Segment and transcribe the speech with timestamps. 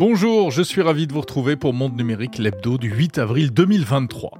[0.00, 4.30] Bonjour, je suis ravi de vous retrouver pour Monde Numérique, l'hebdo du 8 avril 2023.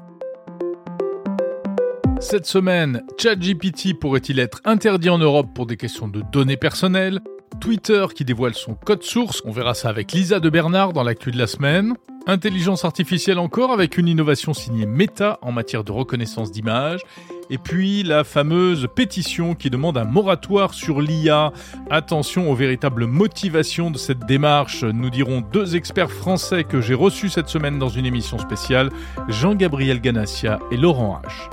[2.18, 7.20] Cette semaine, ChatGPT pourrait-il être interdit en Europe pour des questions de données personnelles?
[7.60, 11.30] Twitter qui dévoile son code source, on verra ça avec Lisa de Bernard dans l'actu
[11.30, 11.92] de la semaine.
[12.26, 17.02] Intelligence artificielle encore avec une innovation signée Meta en matière de reconnaissance d'images.
[17.50, 21.52] Et puis la fameuse pétition qui demande un moratoire sur l'IA.
[21.90, 27.28] Attention aux véritables motivations de cette démarche, nous diront deux experts français que j'ai reçus
[27.28, 28.90] cette semaine dans une émission spéciale,
[29.28, 31.50] Jean-Gabriel Ganassia et Laurent H.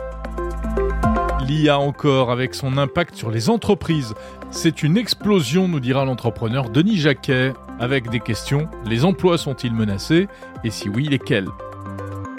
[1.48, 4.14] L'IA encore avec son impact sur les entreprises.
[4.52, 8.68] C'est une explosion, nous dira l'entrepreneur Denis Jacquet, avec des questions.
[8.86, 10.28] Les emplois sont-ils menacés?
[10.64, 11.48] Et si oui, lesquels?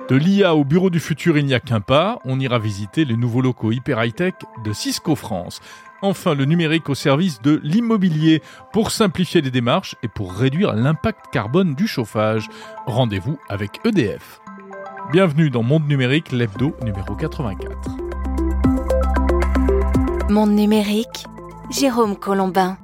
[0.08, 2.18] De l'IA au bureau du futur, il n'y a qu'un pas.
[2.24, 4.32] On ira visiter les nouveaux locaux hyper high-tech
[4.64, 5.60] de Cisco France.
[6.00, 11.26] Enfin, le numérique au service de l'immobilier pour simplifier les démarches et pour réduire l'impact
[11.30, 12.48] carbone du chauffage.
[12.86, 14.40] Rendez-vous avec EDF.
[15.12, 17.76] Bienvenue dans Monde Numérique, l'hebdo numéro 84.
[20.30, 21.26] Monde numérique,
[21.70, 22.78] Jérôme Colombin.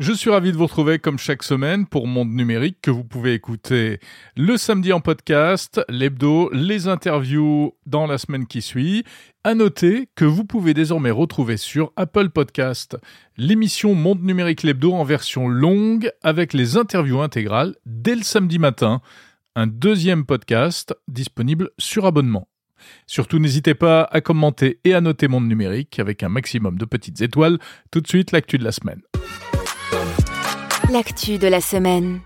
[0.00, 3.34] Je suis ravi de vous retrouver comme chaque semaine pour Monde Numérique que vous pouvez
[3.34, 4.00] écouter
[4.34, 9.04] le samedi en podcast, l'hebdo, les interviews dans la semaine qui suit.
[9.44, 12.96] À noter que vous pouvez désormais retrouver sur Apple Podcast
[13.36, 19.02] l'émission Monde Numérique l'hebdo en version longue avec les interviews intégrales dès le samedi matin.
[19.54, 22.48] Un deuxième podcast disponible sur abonnement.
[23.06, 27.20] Surtout, n'hésitez pas à commenter et à noter Monde Numérique avec un maximum de petites
[27.20, 27.58] étoiles.
[27.90, 29.02] Tout de suite, l'actu de la semaine.
[30.90, 32.18] L'actu de la semaine.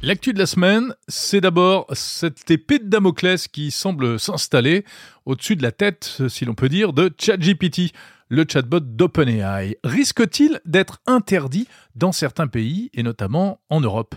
[0.00, 4.86] L'actu de la semaine, c'est d'abord cette épée de Damoclès qui semble s'installer
[5.26, 7.92] au-dessus de la tête, si l'on peut dire, de ChatGPT,
[8.30, 9.76] le chatbot d'OpenAI.
[9.84, 14.14] Risque-t-il d'être interdit dans certains pays et notamment en Europe?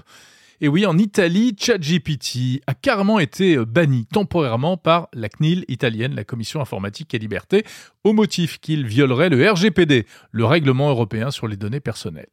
[0.62, 6.24] Et oui, en Italie, ChatGPT a carrément été banni temporairement par la CNIL italienne, la
[6.24, 7.66] Commission informatique et liberté,
[8.06, 12.30] au motif qu'il violerait le RGPD, le règlement européen sur les données personnelles.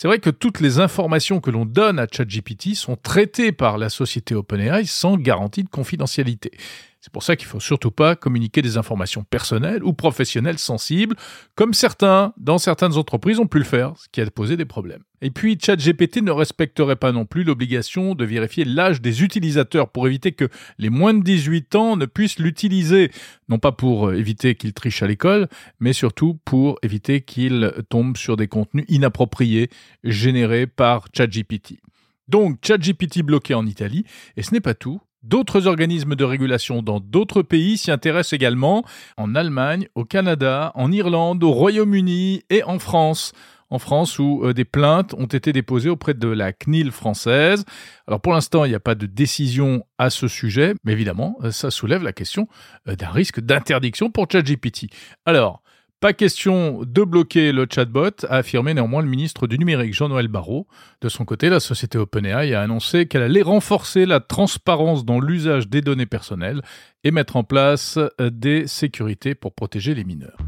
[0.00, 3.90] C'est vrai que toutes les informations que l'on donne à ChatGPT sont traitées par la
[3.90, 6.52] société OpenAI sans garantie de confidentialité.
[7.00, 11.16] C'est pour ça qu'il faut surtout pas communiquer des informations personnelles ou professionnelles sensibles,
[11.54, 15.02] comme certains, dans certaines entreprises, ont pu le faire, ce qui a posé des problèmes.
[15.22, 20.06] Et puis, ChatGPT ne respecterait pas non plus l'obligation de vérifier l'âge des utilisateurs pour
[20.06, 23.10] éviter que les moins de 18 ans ne puissent l'utiliser,
[23.48, 28.36] non pas pour éviter qu'ils trichent à l'école, mais surtout pour éviter qu'ils tombent sur
[28.36, 29.70] des contenus inappropriés
[30.04, 31.80] générés par ChatGPT.
[32.28, 34.04] Donc, ChatGPT bloqué en Italie,
[34.36, 35.00] et ce n'est pas tout.
[35.22, 38.84] D'autres organismes de régulation dans d'autres pays s'y intéressent également,
[39.18, 43.32] en Allemagne, au Canada, en Irlande, au Royaume-Uni et en France.
[43.68, 47.64] En France, où euh, des plaintes ont été déposées auprès de la CNIL française.
[48.08, 51.52] Alors pour l'instant, il n'y a pas de décision à ce sujet, mais évidemment, euh,
[51.52, 52.48] ça soulève la question
[52.88, 54.86] euh, d'un risque d'interdiction pour ChatGPT.
[55.24, 55.62] Alors,
[56.00, 60.66] pas question de bloquer le chatbot, a affirmé néanmoins le ministre du numérique Jean-Noël Barrot.
[61.02, 65.68] De son côté, la société OpenAI a annoncé qu'elle allait renforcer la transparence dans l'usage
[65.68, 66.62] des données personnelles
[67.04, 70.38] et mettre en place euh, des sécurités pour protéger les mineurs.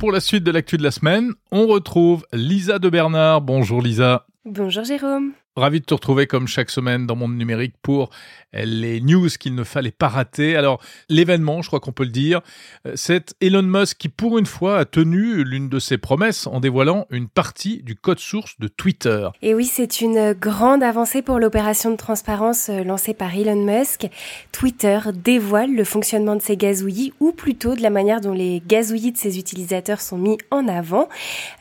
[0.00, 3.40] Pour la suite de l'actu de la semaine, on retrouve Lisa de Bernard.
[3.42, 4.26] Bonjour Lisa.
[4.44, 5.34] Bonjour Jérôme.
[5.54, 8.08] Ravi de te retrouver comme chaque semaine dans Monde Numérique pour
[8.54, 10.56] les news qu'il ne fallait pas rater.
[10.56, 12.40] Alors, l'événement, je crois qu'on peut le dire,
[12.86, 16.60] euh, c'est Elon Musk qui, pour une fois, a tenu l'une de ses promesses en
[16.60, 19.28] dévoilant une partie du code source de Twitter.
[19.42, 24.08] Et oui, c'est une grande avancée pour l'opération de transparence euh, lancée par Elon Musk.
[24.52, 29.12] Twitter dévoile le fonctionnement de ses gazouillis, ou plutôt de la manière dont les gazouillis
[29.12, 31.08] de ses utilisateurs sont mis en avant.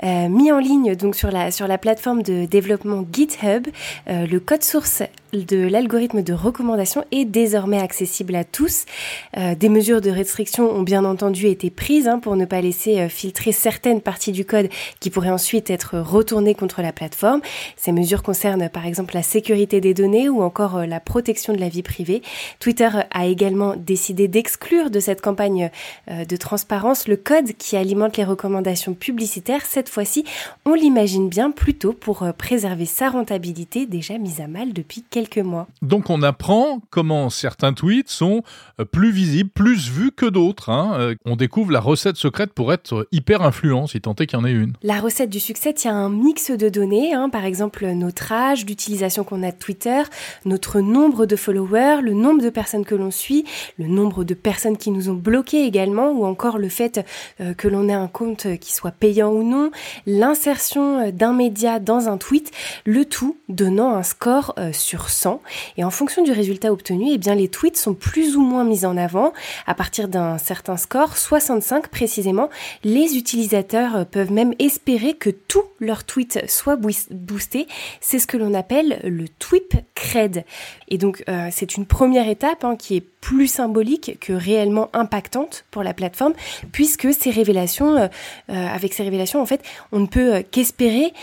[0.04, 3.68] Euh, mis en ligne donc sur la, sur la plateforme de développement GitHub,
[4.08, 5.04] le code source
[5.34, 8.86] de l'algorithme de recommandation est désormais accessible à tous.
[9.38, 13.00] Euh, des mesures de restriction ont bien entendu été prises hein, pour ne pas laisser
[13.00, 14.70] euh, filtrer certaines parties du code
[15.00, 17.42] qui pourraient ensuite être retournées contre la plateforme.
[17.78, 21.60] Ces mesures concernent par exemple la sécurité des données ou encore euh, la protection de
[21.60, 22.22] la vie privée.
[22.60, 25.70] Twitter a également décidé d'exclure de cette campagne
[26.10, 29.66] de transparence le code qui alimente les recommandations publicitaires.
[29.66, 30.26] Cette fois-ci,
[30.66, 35.38] on l'imagine bien plutôt pour préserver sa rentabilité été déjà mise à mal depuis quelques
[35.38, 35.66] mois.
[35.82, 38.44] Donc on apprend comment certains tweets sont
[38.82, 40.70] euh, plus visibles, plus vus que d'autres.
[40.70, 40.92] Hein.
[41.00, 44.42] Euh, on découvre la recette secrète pour être hyper influent, si tant est qu'il y
[44.42, 44.74] en ait une.
[44.84, 47.30] La recette du succès tient un mix de données, hein.
[47.30, 50.02] par exemple notre âge, l'utilisation qu'on a de Twitter,
[50.44, 53.46] notre nombre de followers, le nombre de personnes que l'on suit,
[53.78, 57.06] le nombre de personnes qui nous ont bloqués également, ou encore le fait
[57.40, 59.72] euh, que l'on ait un compte qui soit payant ou non,
[60.06, 62.52] l'insertion d'un média dans un tweet,
[62.86, 65.40] le tout donnant un score euh, sur 100.
[65.78, 68.86] Et en fonction du résultat obtenu, eh bien les tweets sont plus ou moins mis
[68.86, 69.34] en avant.
[69.68, 72.50] À partir d'un certain score, 65 précisément,
[72.84, 77.68] les utilisateurs euh, peuvent même espérer que tous leurs tweets soient boostés.
[78.00, 80.44] C'est ce que l'on appelle le tweet cred.
[80.88, 85.84] Et donc c'est une première étape hein, qui est plus symbolique que réellement impactante pour
[85.84, 86.34] la plateforme,
[86.72, 88.08] puisque ces révélations, euh,
[88.50, 91.14] euh, avec ces révélations, en fait, on ne peut euh, qu'espérer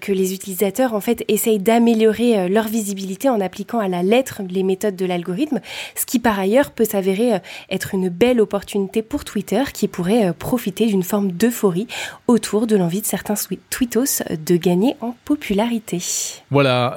[0.00, 4.62] que les utilisateurs, en fait, essayent d'améliorer leur visibilité en appliquant à la lettre les
[4.62, 5.60] méthodes de l'algorithme,
[5.96, 7.40] ce qui par ailleurs peut s'avérer
[7.70, 11.88] être une belle opportunité pour Twitter, qui pourrait profiter d'une forme d'euphorie
[12.28, 13.34] autour de l'envie de certains
[13.70, 15.98] tweetos de gagner en popularité.
[16.50, 16.92] Voilà,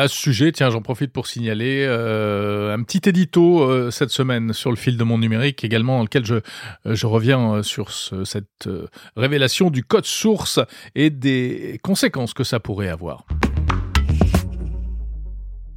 [0.00, 4.76] à ce sujet, tiens, j'en profite pour signaler un petit édito cette semaine sur le
[4.76, 8.86] fil de mon numérique, également dans lequel je, euh, reviens euh, sur cette euh,
[9.16, 10.60] révélation du code source
[10.94, 13.26] et des conséquences que ça pourrait avoir.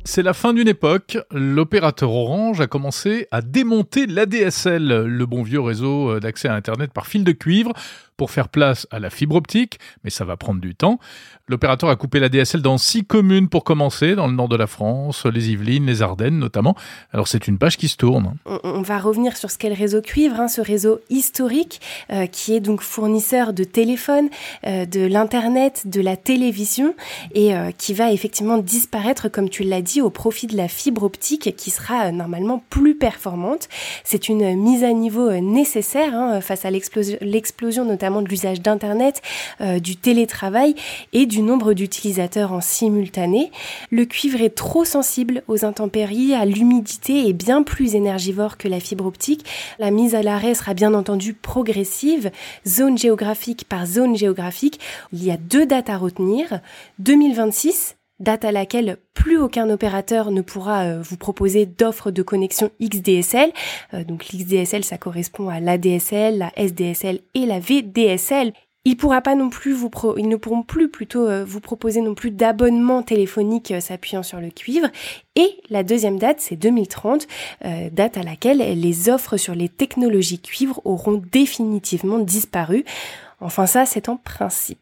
[0.04, 1.18] C'est la fin d'une époque.
[1.31, 7.07] L'opérateur Orange a commencé à démonter l'ADSL, le bon vieux réseau d'accès à Internet par
[7.07, 7.74] fil de cuivre,
[8.17, 10.99] pour faire place à la fibre optique, mais ça va prendre du temps.
[11.47, 14.67] L'opérateur a coupé la DSL dans six communes pour commencer, dans le nord de la
[14.67, 16.75] France, les Yvelines, les Ardennes notamment.
[17.13, 18.35] Alors c'est une page qui se tourne.
[18.63, 21.79] On, va revenir sur ce qu'est le réseau cuivre, hein, ce réseau historique
[22.11, 24.29] euh, qui est donc fournisseur de téléphones,
[24.65, 26.95] euh, de l'internet, de la télévision
[27.33, 31.03] et euh, qui va effectivement disparaître, comme tu l'as dit, au profit de la fibre
[31.03, 33.69] optique qui sera normalement plus performante.
[34.03, 39.21] C'est une mise à niveau nécessaire hein, face à l'explosion notamment de l'usage d'Internet,
[39.62, 40.75] euh, du télétravail
[41.13, 43.51] et du nombre d'utilisateurs en simultané.
[43.92, 48.80] Le cuivre est trop sensible aux intempéries, à l'humidité et bien plus énergivore que la
[48.80, 49.45] fibre optique.
[49.80, 52.31] La mise à l'arrêt sera bien entendu progressive,
[52.65, 54.80] zone géographique par zone géographique.
[55.13, 56.62] Il y a deux dates à retenir.
[57.00, 62.71] 2026 date à laquelle plus aucun opérateur ne pourra euh, vous proposer d'offres de connexion
[62.81, 63.51] XDSL.
[63.93, 68.53] Euh, donc l'XDSL, ça correspond à l'ADSL, la SDSL et la VDSL.
[68.85, 72.15] Ils, pourra pas non plus vous ils ne pourront plus plutôt euh, vous proposer non
[72.15, 74.87] plus d'abonnement téléphonique s'appuyant sur le cuivre.
[75.35, 77.27] Et la deuxième date, c'est 2030,
[77.91, 82.85] date à laquelle les offres sur les technologies cuivre auront définitivement disparu.
[83.41, 84.79] Enfin ça, c'est en principe.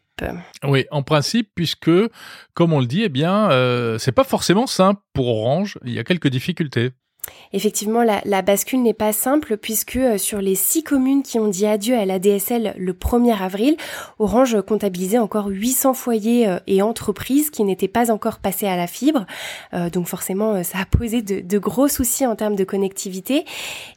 [0.64, 1.90] Oui, en principe, puisque,
[2.54, 5.78] comme on le dit, eh bien, euh, c'est pas forcément simple pour Orange.
[5.84, 6.92] Il y a quelques difficultés.
[7.52, 11.66] Effectivement, la, bascule n'est pas simple puisque euh, sur les six communes qui ont dit
[11.66, 13.76] adieu à la DSL le 1er avril,
[14.18, 18.86] Orange comptabilisait encore 800 foyers euh, et entreprises qui n'étaient pas encore passés à la
[18.86, 19.26] fibre.
[19.74, 23.44] Euh, donc forcément, ça a posé de, gros soucis en termes de connectivité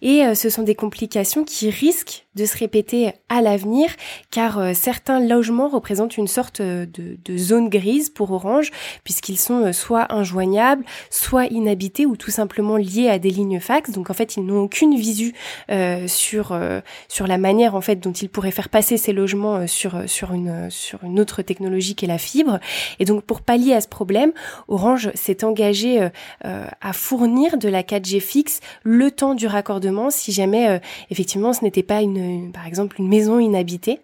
[0.01, 3.89] et ce sont des complications qui risquent de se répéter à l'avenir
[4.31, 8.71] car certains logements représentent une sorte de, de zone grise pour Orange
[9.03, 13.91] puisqu'ils sont soit injoignables, soit inhabités ou tout simplement liés à des lignes fax.
[13.91, 15.33] Donc en fait, ils n'ont aucune visu
[15.71, 19.57] euh, sur euh, sur la manière en fait dont ils pourraient faire passer ces logements
[19.57, 22.59] euh, sur sur une sur une autre technologie qu'est la fibre.
[22.99, 24.31] Et donc pour pallier à ce problème,
[24.67, 26.09] Orange s'est engagé
[26.43, 31.83] à fournir de la 4G fixe le temps du raccordement si jamais effectivement ce n'était
[31.83, 33.99] pas une par exemple une maison inhabitée.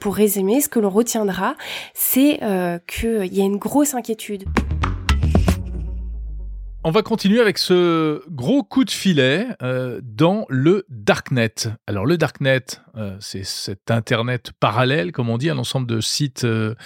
[0.00, 1.56] Pour résumer, ce que l'on retiendra,
[1.94, 2.40] c'est
[2.86, 4.44] qu'il y a une grosse inquiétude.
[6.84, 11.54] On va continuer avec ce gros coup de filet euh, dans le Darknet.
[11.88, 12.62] Alors le Darknet,
[12.96, 16.76] euh, c'est cet Internet parallèle, comme on dit, un ensemble de sites euh,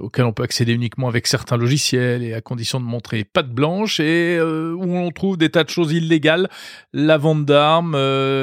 [0.00, 4.00] auxquels on peut accéder uniquement avec certains logiciels et à condition de montrer patte blanche
[4.00, 6.48] et où on trouve des tas de choses illégales,
[6.94, 7.92] la vente d'armes,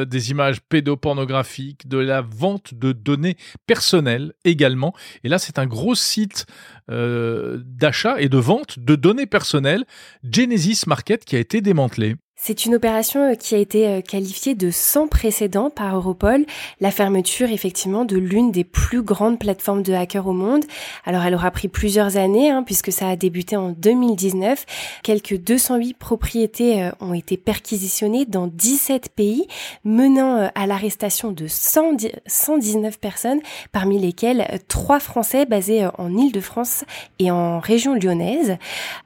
[0.06, 3.36] des images pédopornographiques, de la vente de données
[3.66, 4.94] personnelles également.
[5.24, 6.46] Et là, c'est un gros site
[6.88, 9.86] d'achat et de vente de données personnelles,
[10.24, 12.16] Genesis Market qui a été démantelé.
[12.42, 16.46] C'est une opération euh, qui a été euh, qualifiée de sans précédent par Europol,
[16.80, 20.64] la fermeture effectivement de l'une des plus grandes plateformes de hackers au monde.
[21.06, 24.66] Alors elle aura pris plusieurs années hein, puisque ça a débuté en 2019.
[25.04, 29.46] Quelques 208 propriétés euh, ont été perquisitionnées dans 17 pays,
[29.84, 33.42] menant à l'arrestation de 119 personnes,
[33.74, 36.86] parmi lesquelles trois Français basés en Île-de-France
[37.20, 38.56] et en région lyonnaise.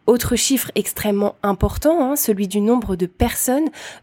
[0.06, 3.23] Autre chiffre extrêmement important, hein, celui du nombre de personnes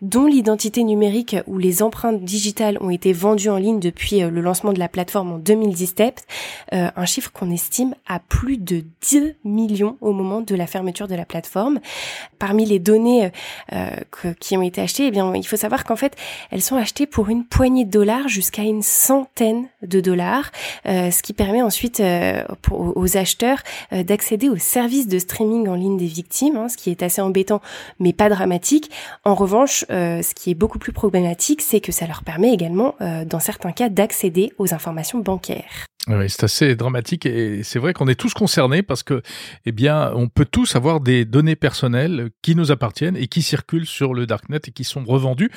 [0.03, 4.41] dont l'identité numérique ou les empreintes digitales ont été vendues en ligne depuis euh, le
[4.41, 6.27] lancement de la plateforme en 2017,
[6.73, 11.07] euh, un chiffre qu'on estime à plus de 10 millions au moment de la fermeture
[11.07, 11.81] de la plateforme.
[12.39, 13.31] Parmi les données
[13.73, 13.91] euh,
[14.41, 16.17] qui ont été achetées, eh bien, il faut savoir qu'en fait,
[16.51, 20.51] elles sont achetées pour une poignée de dollars jusqu'à une centaine de dollars,
[20.85, 22.03] ce qui permet ensuite
[22.71, 23.59] aux acheteurs
[23.93, 27.61] d'accéder aux services de streaming en ligne des victimes, hein, ce qui est assez embêtant
[27.99, 28.91] mais pas dramatique.
[29.25, 32.95] En revanche, euh, ce qui est beaucoup plus problématique, c'est que ça leur permet également,
[33.01, 35.87] euh, dans certains cas, d'accéder aux informations bancaires.
[36.09, 39.21] Oui, c'est assez dramatique et c'est vrai qu'on est tous concernés parce que,
[39.67, 43.87] eh bien, on peut tous avoir des données personnelles qui nous appartiennent et qui circulent
[43.87, 45.51] sur le darknet et qui sont revendues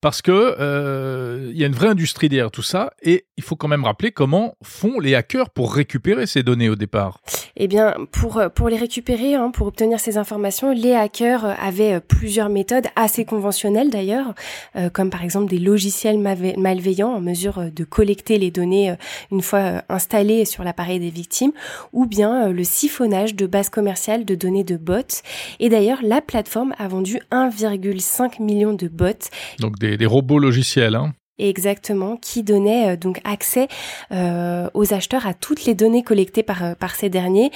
[0.00, 3.54] parce que euh, il y a une vraie industrie derrière tout ça et il faut
[3.54, 7.20] quand même rappeler comment font les hackers pour récupérer ces données au départ.
[7.56, 12.48] Eh bien, pour pour les récupérer, hein, pour obtenir ces informations, les hackers avaient plusieurs
[12.48, 14.34] méthodes assez conventionnelles d'ailleurs,
[14.74, 18.96] euh, comme par exemple des logiciels malveillants en mesure de collecter les données euh,
[19.30, 21.52] une fois installé sur l'appareil des victimes,
[21.92, 25.22] ou bien euh, le siphonnage de bases commerciales de données de bots.
[25.60, 29.28] Et d'ailleurs, la plateforme a vendu 1,5 million de bots.
[29.60, 33.66] Donc des, des robots logiciels, hein Exactement, qui donnait euh, donc accès
[34.12, 37.50] euh, aux acheteurs à toutes les données collectées par, euh, ces derniers,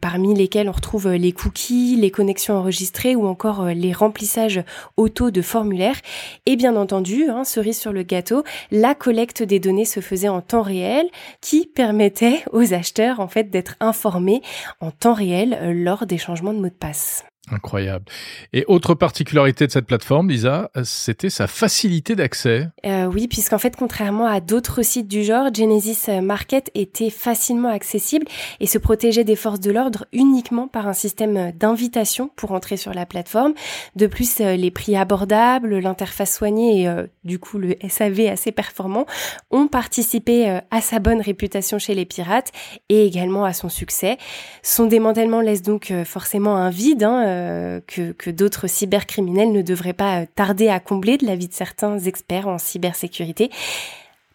[0.00, 4.64] parmi lesquelles on retrouve les cookies, les connexions enregistrées ou encore les remplissages
[4.96, 6.00] auto de formulaires.
[6.46, 10.40] Et bien entendu, hein, cerise sur le gâteau, la collecte des données se faisait en
[10.40, 11.08] temps réel,
[11.40, 14.42] qui permettait aux acheteurs en fait d'être informés
[14.80, 17.24] en temps réel lors des changements de mot de passe.
[17.50, 18.04] Incroyable.
[18.52, 22.68] Et autre particularité de cette plateforme, Lisa, c'était sa facilité d'accès.
[22.86, 28.26] Euh, oui, puisqu'en fait, contrairement à d'autres sites du genre, Genesis Market était facilement accessible
[28.60, 32.94] et se protégeait des forces de l'ordre uniquement par un système d'invitation pour entrer sur
[32.94, 33.54] la plateforme.
[33.96, 38.52] De plus, euh, les prix abordables, l'interface soignée et euh, du coup le SAV assez
[38.52, 39.06] performant
[39.50, 42.52] ont participé euh, à sa bonne réputation chez les pirates
[42.88, 44.18] et également à son succès.
[44.62, 47.02] Son démantèlement laisse donc forcément un vide.
[47.02, 51.98] Hein, euh, que, d'autres cybercriminels ne devraient pas tarder à combler de l'avis de certains
[51.98, 53.50] experts en cybersécurité.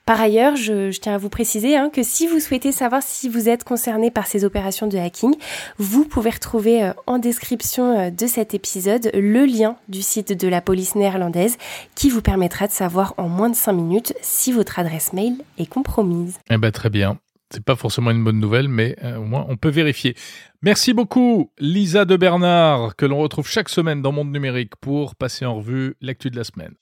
[0.06, 3.50] Par ailleurs, je, tiens à vous préciser hein, que si vous souhaitez savoir si vous
[3.50, 5.36] êtes concerné par ces opérations de hacking,
[5.80, 10.48] vous pouvez retrouver euh, en description euh, de cet épisode le lien du site de
[10.48, 11.58] la police néerlandaise
[11.94, 15.66] qui vous permettra de savoir en moins de 5 minutes si votre adresse mail est
[15.66, 16.38] compromise.
[16.50, 17.20] Eh ben, très bien.
[17.52, 20.16] C'est pas forcément une bonne nouvelle, mais au moins on peut vérifier.
[20.62, 25.46] Merci beaucoup, Lisa de Bernard, que l'on retrouve chaque semaine dans Monde Numérique pour passer
[25.46, 26.74] en revue l'actu de la semaine.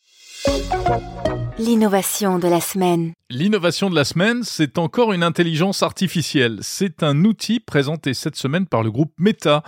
[1.58, 3.14] L'innovation de la semaine.
[3.30, 6.60] L'innovation de la semaine, c'est encore une intelligence artificielle.
[6.62, 9.64] C'est un outil présenté cette semaine par le groupe Meta.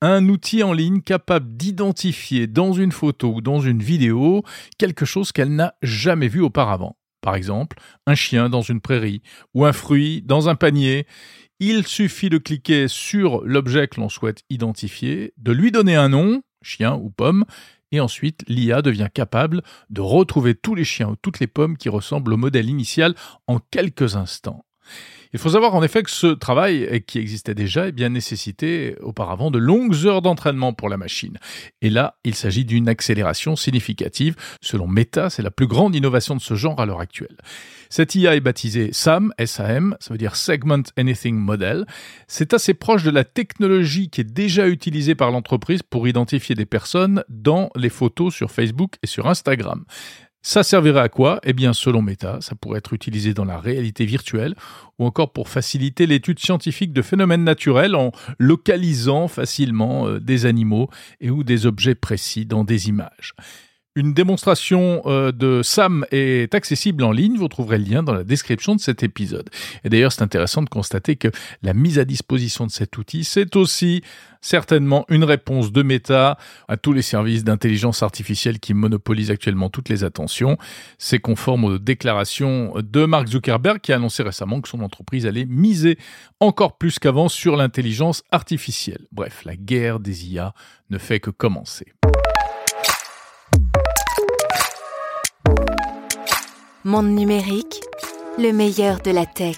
[0.00, 4.42] Un outil en ligne capable d'identifier dans une photo ou dans une vidéo
[4.78, 6.96] quelque chose qu'elle n'a jamais vu auparavant.
[7.20, 9.22] Par exemple, un chien dans une prairie
[9.54, 11.06] ou un fruit dans un panier.
[11.60, 16.42] Il suffit de cliquer sur l'objet que l'on souhaite identifier, de lui donner un nom,
[16.62, 17.44] chien ou pomme,
[17.90, 21.88] et ensuite l'IA devient capable de retrouver tous les chiens ou toutes les pommes qui
[21.88, 23.14] ressemblent au modèle initial
[23.46, 24.64] en quelques instants.
[25.32, 29.50] Il faut savoir en effet que ce travail, qui existait déjà, eh bien nécessitait auparavant
[29.50, 31.38] de longues heures d'entraînement pour la machine.
[31.82, 34.36] Et là, il s'agit d'une accélération significative.
[34.60, 37.36] Selon Meta, c'est la plus grande innovation de ce genre à l'heure actuelle.
[37.90, 41.86] Cette IA est baptisée SAM, SAM, ça veut dire Segment Anything Model.
[42.26, 46.66] C'est assez proche de la technologie qui est déjà utilisée par l'entreprise pour identifier des
[46.66, 49.84] personnes dans les photos sur Facebook et sur Instagram.
[50.40, 51.40] Ça servirait à quoi?
[51.42, 54.54] Eh bien, selon Meta, ça pourrait être utilisé dans la réalité virtuelle
[54.98, 60.88] ou encore pour faciliter l'étude scientifique de phénomènes naturels en localisant facilement euh, des animaux
[61.20, 63.34] et ou des objets précis dans des images.
[63.96, 67.36] Une démonstration euh, de SAM est accessible en ligne.
[67.36, 69.50] Vous trouverez le lien dans la description de cet épisode.
[69.82, 71.28] Et d'ailleurs, c'est intéressant de constater que
[71.62, 74.02] la mise à disposition de cet outil, c'est aussi
[74.40, 79.88] certainement une réponse de Meta à tous les services d'intelligence artificielle qui monopolisent actuellement toutes
[79.88, 80.58] les attentions.
[80.98, 85.46] C'est conforme aux déclarations de Mark Zuckerberg qui a annoncé récemment que son entreprise allait
[85.46, 85.98] miser
[86.38, 89.06] encore plus qu'avant sur l'intelligence artificielle.
[89.10, 90.54] Bref, la guerre des IA
[90.90, 91.86] ne fait que commencer.
[96.84, 97.80] Monde numérique,
[98.38, 99.56] le meilleur de la tech.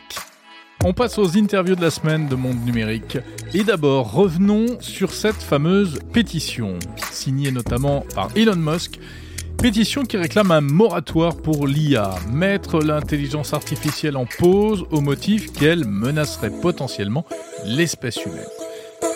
[0.83, 3.19] On passe aux interviews de la semaine de Monde Numérique.
[3.53, 6.79] Et d'abord, revenons sur cette fameuse pétition,
[7.13, 8.99] signée notamment par Elon Musk,
[9.59, 15.85] pétition qui réclame un moratoire pour l'IA, mettre l'intelligence artificielle en pause au motif qu'elle
[15.85, 17.27] menacerait potentiellement
[17.67, 18.49] l'espèce humaine.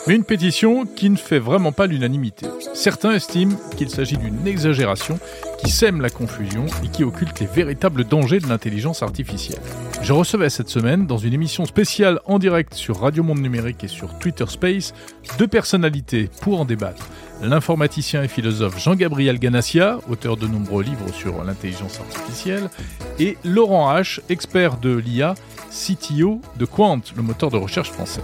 [0.07, 2.47] Mais une pétition qui ne fait vraiment pas l'unanimité.
[2.75, 5.19] Certains estiment qu'il s'agit d'une exagération
[5.65, 9.61] qui sème la confusion et qui occulte les véritables dangers de l'intelligence artificielle.
[10.03, 13.89] Je recevais cette semaine, dans une émission spéciale en direct sur Radio Monde Numérique et
[13.89, 14.93] sur Twitter Space,
[15.39, 17.09] deux personnalités pour en débattre.
[17.43, 22.69] L'informaticien et philosophe Jean-Gabriel Ganassia, auteur de nombreux livres sur l'intelligence artificielle,
[23.19, 25.35] et Laurent H., expert de l'IA,
[25.71, 28.23] CTO de Quant, le moteur de recherche français.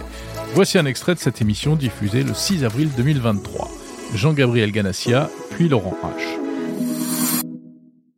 [0.53, 3.67] Voici un extrait de cette émission diffusée le 6 avril 2023.
[4.13, 6.50] Jean-Gabriel Ganassia, puis Laurent H.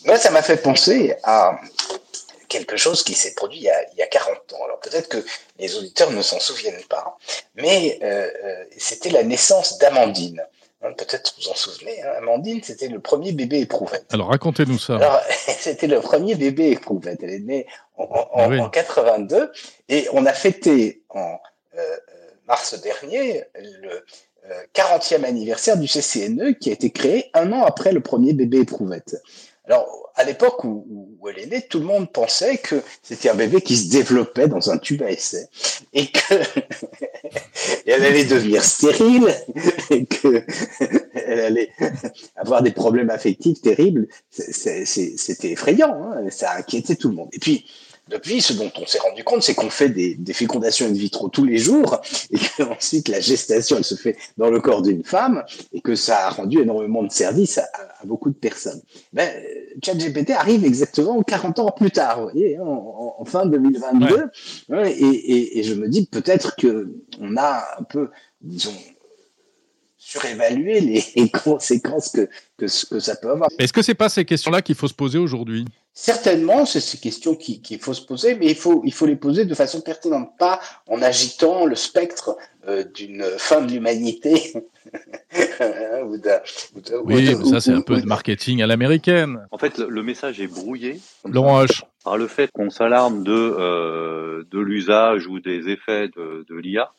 [0.05, 1.59] Moi, ça m'a fait penser à
[2.53, 4.63] quelque chose qui s'est produit il y, a, 40 ans.
[4.65, 5.25] Alors peut-être que
[5.57, 7.17] les auditeurs ne s'en souviennent pas,
[7.55, 10.43] mais euh, euh, c'était la naissance d'Amandine.
[10.83, 12.11] Hein, peut-être vous en souvenez, hein.
[12.17, 14.05] Amandine, c'était le premier bébé éprouvette.
[14.13, 14.97] Alors racontez-nous ça.
[14.97, 15.21] Alors,
[15.59, 17.19] c'était le premier bébé éprouvette.
[17.23, 17.65] Elle est née
[17.97, 19.51] en, en, 82
[19.89, 21.39] et on a fêté en
[21.77, 21.97] euh,
[22.47, 24.05] mars dernier le
[24.75, 29.15] 40e anniversaire du CCNE qui a été créé un an après le premier bébé éprouvette.
[29.65, 33.61] Alors, à l'époque où, elle est née, tout le monde pensait que c'était un bébé
[33.61, 35.47] qui se développait dans un tube à essai
[35.93, 36.33] et que
[37.85, 39.33] elle allait devenir stérile
[39.89, 40.45] et que
[41.13, 41.69] elle allait
[42.35, 44.07] avoir des problèmes affectifs terribles.
[44.29, 47.29] C'était effrayant, hein ça inquiétait tout le monde.
[47.31, 47.65] Et puis,
[48.09, 51.29] depuis, ce dont on s'est rendu compte, c'est qu'on fait des, des, fécondations in vitro
[51.29, 55.43] tous les jours et qu'ensuite la gestation, elle se fait dans le corps d'une femme
[55.71, 57.63] et que ça a rendu énormément de services à,
[58.01, 58.81] à beaucoup de personnes.
[59.13, 59.29] Ben,
[59.81, 64.29] ChatGPT arrive exactement 40 ans plus tard, vous voyez, hein, en, en fin 2022.
[64.69, 64.91] Ouais.
[64.91, 68.09] Et, et, et, je me dis peut-être que on a un peu,
[68.41, 68.73] disons,
[70.13, 70.79] surévalué
[71.15, 73.49] les conséquences que, que, que ça peut avoir.
[73.57, 75.65] Est-ce que c'est pas ces questions-là qu'il faut se poser aujourd'hui?
[75.95, 79.15] Certainement, c'est ces questions qu'il qui faut se poser, mais il faut, il faut les
[79.15, 82.35] poser de façon pertinente, pas en agitant le spectre
[82.67, 84.53] euh, d'une fin de l'humanité.
[87.03, 89.45] oui, ça c'est un peu de marketing à l'américaine.
[89.51, 90.99] En fait, le, le message est brouillé.
[91.25, 91.83] Laurent H.
[92.03, 96.91] Par le fait qu'on s'alarme de, euh, de l'usage ou des effets de, de l'IA,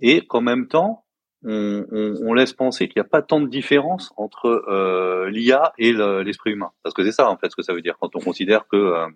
[0.00, 1.04] et qu'en même temps,
[1.44, 5.72] on, on, on, laisse penser qu'il n'y a pas tant de différence entre euh, l'IA
[5.78, 6.70] et l'esprit humain.
[6.82, 8.76] Parce que c'est ça, en fait, ce que ça veut dire quand on considère que
[8.76, 9.06] euh,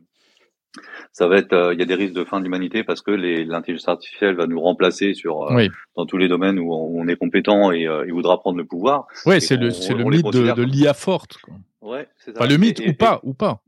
[1.12, 3.10] ça va être, euh, il y a des risques de fin de l'humanité parce que
[3.10, 5.70] l'intelligence artificielle va nous remplacer sur euh, oui.
[5.96, 9.06] dans tous les domaines où on, est compétent et il voudra prendre le pouvoir.
[9.26, 11.36] Oui, c'est le, le mythe de, de l'IA forte.
[11.38, 11.54] Quoi.
[11.82, 12.32] Ouais, ça.
[12.34, 13.60] Enfin, le mythe et, ou pas, ou pas.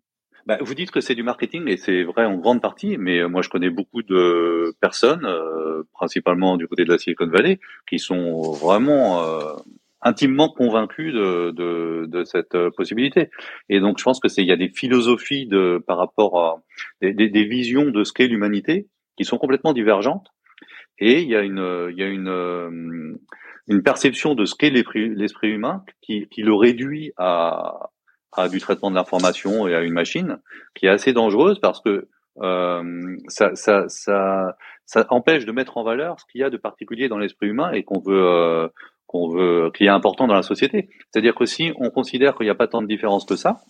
[0.46, 3.42] Bah, vous dites que c'est du marketing et c'est vrai en grande partie, mais moi
[3.42, 8.52] je connais beaucoup de personnes, euh, principalement du côté de la Silicon Valley, qui sont
[8.52, 9.54] vraiment euh,
[10.02, 13.28] intimement convaincus de, de, de, cette possibilité.
[13.68, 16.62] Et donc je pense que c'est il y a des philosophies de par rapport à
[17.00, 20.28] des, des, des visions de ce qu'est l'humanité qui sont complètement divergentes.
[20.98, 23.18] Et il y a une il y a une
[23.68, 27.90] une perception de ce qu'est l'esprit humain qui, qui le réduit à,
[28.32, 30.38] à du traitement de l'information et à une machine
[30.74, 32.08] qui est assez dangereuse parce que
[32.42, 36.58] euh, ça, ça, ça, ça, empêche de mettre en valeur ce qu'il y a de
[36.58, 38.68] particulier dans l'esprit humain et qu'on veut, euh,
[39.06, 40.90] qu'on veut, qui est important dans la société.
[41.10, 43.60] C'est-à-dire que si on considère qu'il n'y a pas tant de différence que ça,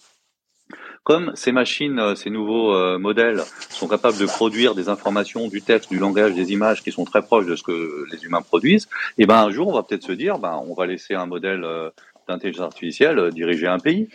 [1.06, 3.40] comme ces machines, ces nouveaux euh, modèles
[3.70, 7.22] sont capables de produire des informations, du texte, du langage, des images qui sont très
[7.22, 10.02] proches de ce que les humains produisent, et eh ben un jour on va peut-être
[10.02, 11.90] se dire, ben on va laisser un modèle euh,
[12.28, 14.08] d'intelligence artificielle euh, diriger un pays.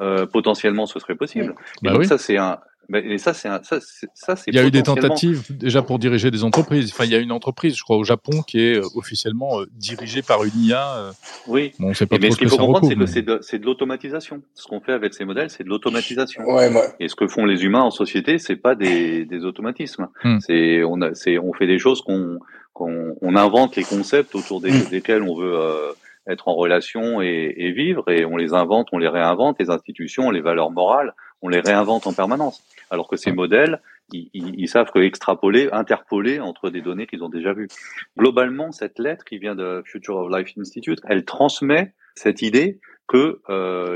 [0.00, 1.54] Euh, potentiellement, ce serait possible.
[1.82, 2.06] Bah donc oui.
[2.06, 2.58] ça, c'est un.
[2.88, 3.60] Mais ça, c'est un.
[3.64, 3.78] Ça,
[4.14, 6.92] ça, il y a eu des tentatives déjà pour diriger des entreprises.
[6.92, 9.66] Enfin, il y a une entreprise, je crois, au Japon, qui est euh, officiellement euh,
[9.72, 11.10] dirigée par une IA.
[11.48, 11.72] Oui.
[11.80, 13.58] Bon, on sait pas mais trop ce qu'il faut comprendre, c'est que c'est de, c'est
[13.58, 14.40] de l'automatisation.
[14.54, 16.44] Ce qu'on fait avec ces modèles, c'est de l'automatisation.
[16.44, 16.84] Ouais, moi.
[17.00, 20.06] Et ce que font les humains en société, c'est pas des, des automatismes.
[20.22, 20.38] Hmm.
[20.38, 22.38] C'est on a, c'est on fait des choses qu'on
[22.72, 24.90] qu'on on invente les concepts autour des, Hmm.
[24.90, 25.54] desquels on veut.
[25.58, 25.92] Euh,
[26.28, 30.30] être en relation et, et, vivre, et on les invente, on les réinvente, les institutions,
[30.30, 32.62] les valeurs morales, on les réinvente en permanence.
[32.90, 33.80] Alors que ces modèles,
[34.12, 37.68] ils, ils, ils savent que extrapoler, interpoler entre des données qu'ils ont déjà vues.
[38.16, 43.40] Globalement, cette lettre qui vient de Future of Life Institute, elle transmet cette idée que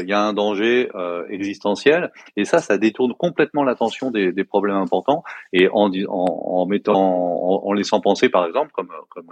[0.00, 0.88] il y a un danger
[1.28, 6.66] existentiel et ça ça détourne complètement l'attention des, des, problèmes importants et en, en, en
[6.66, 9.30] mettant en, en, laissant penser par exemple comme comme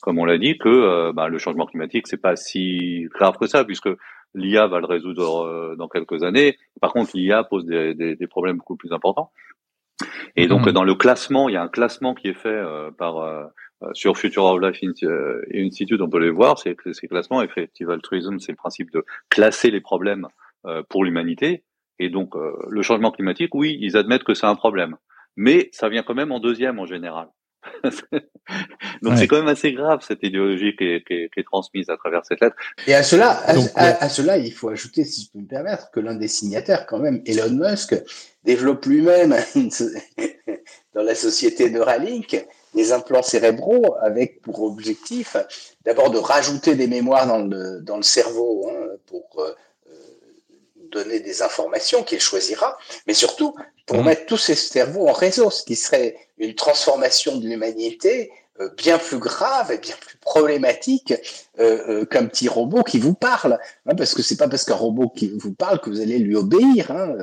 [0.00, 3.64] comme on l'a dit que bah, le changement climatique c'est pas si grave que ça
[3.64, 3.88] puisque
[4.34, 6.58] l'IA va le résoudre euh, dans quelques années.
[6.80, 9.32] Par contre, l'IA pose des, des, des, problèmes beaucoup plus importants.
[10.36, 10.72] Et donc, mmh.
[10.72, 13.44] dans le classement, il y a un classement qui est fait euh, par euh,
[13.92, 14.80] sur Future of Life
[15.54, 16.58] Institute, on peut les voir.
[16.58, 20.26] C'est ces classements, effective altruism, c'est le principe de classer les problèmes
[20.88, 21.62] pour l'humanité.
[22.00, 24.96] Et donc, le changement climatique, oui, ils admettent que c'est un problème,
[25.36, 27.28] mais ça vient quand même en deuxième en général.
[29.02, 31.90] Donc c'est quand même assez grave cette idéologie qui est, qui, est, qui est, transmise
[31.90, 32.56] à travers cette lettre.
[32.86, 36.00] Et à cela, à, à, cela, il faut ajouter, si je peux me permettre, que
[36.00, 37.94] l'un des signataires, quand même, Elon Musk,
[38.44, 39.34] développe lui-même
[40.94, 45.36] dans la société Neuralink des implants cérébraux avec pour objectif
[45.84, 49.52] d'abord de rajouter des mémoires dans le, dans le cerveau hein, pour euh,
[50.90, 53.54] donner des informations qu'il choisira, mais surtout
[53.86, 54.06] pour mmh.
[54.06, 58.30] mettre tous ces cerveaux en réseau, ce qui serait une transformation de l'humanité
[58.76, 61.14] bien plus grave et bien plus problématique
[61.58, 64.74] euh, euh, qu'un petit robot qui vous parle, hein, parce que c'est pas parce qu'un
[64.74, 66.90] robot qui vous parle que vous allez lui obéir.
[66.90, 67.16] Hein.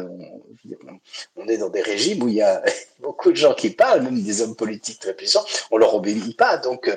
[1.35, 2.63] On, est dans des régimes où il y a
[3.01, 6.57] beaucoup de gens qui parlent, même des hommes politiques très puissants, on leur obéit pas.
[6.57, 6.89] Donc,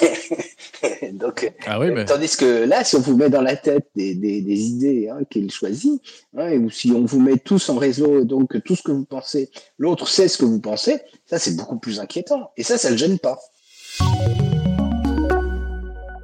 [1.12, 4.60] donc ah tandis que là, si on vous met dans la tête des, des, des
[4.60, 6.02] idées hein, qu'il choisit,
[6.34, 10.08] ou si on vous met tous en réseau, donc tout ce que vous pensez, l'autre
[10.08, 12.50] sait ce que vous pensez, ça c'est beaucoup plus inquiétant.
[12.56, 13.38] Et ça, ça ne gêne pas.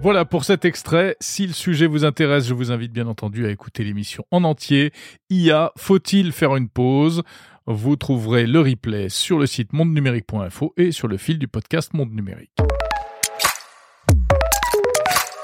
[0.01, 1.17] Voilà pour cet extrait.
[1.21, 4.93] Si le sujet vous intéresse, je vous invite bien entendu à écouter l'émission en entier.
[5.29, 7.23] IA, faut-il faire une pause?
[7.67, 12.13] Vous trouverez le replay sur le site mondenumérique.info et sur le fil du podcast Monde
[12.13, 12.53] Numérique.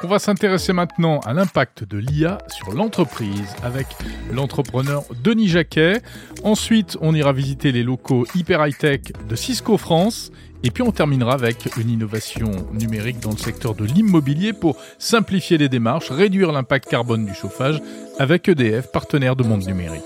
[0.02, 3.86] On va s'intéresser maintenant à l'impact de l'IA sur l'entreprise avec
[4.30, 6.00] l'entrepreneur Denis Jacquet.
[6.42, 10.30] Ensuite, on ira visiter les locaux hyper high-tech de Cisco France
[10.64, 15.58] et puis on terminera avec une innovation numérique dans le secteur de l'immobilier pour simplifier
[15.58, 17.82] les démarches, réduire l'impact carbone du chauffage
[18.18, 20.02] avec EDF, partenaire de Monde Numérique.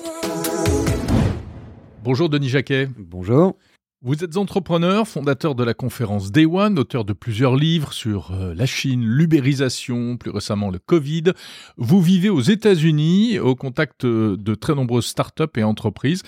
[2.03, 2.89] Bonjour Denis Jacquet.
[2.99, 3.57] Bonjour.
[4.03, 8.55] Vous êtes entrepreneur, fondateur de la conférence Day One, auteur de plusieurs livres sur euh,
[8.55, 11.33] la Chine, l'ubérisation, plus récemment le Covid.
[11.77, 16.23] Vous vivez aux États-Unis au contact de très nombreuses startups et entreprises.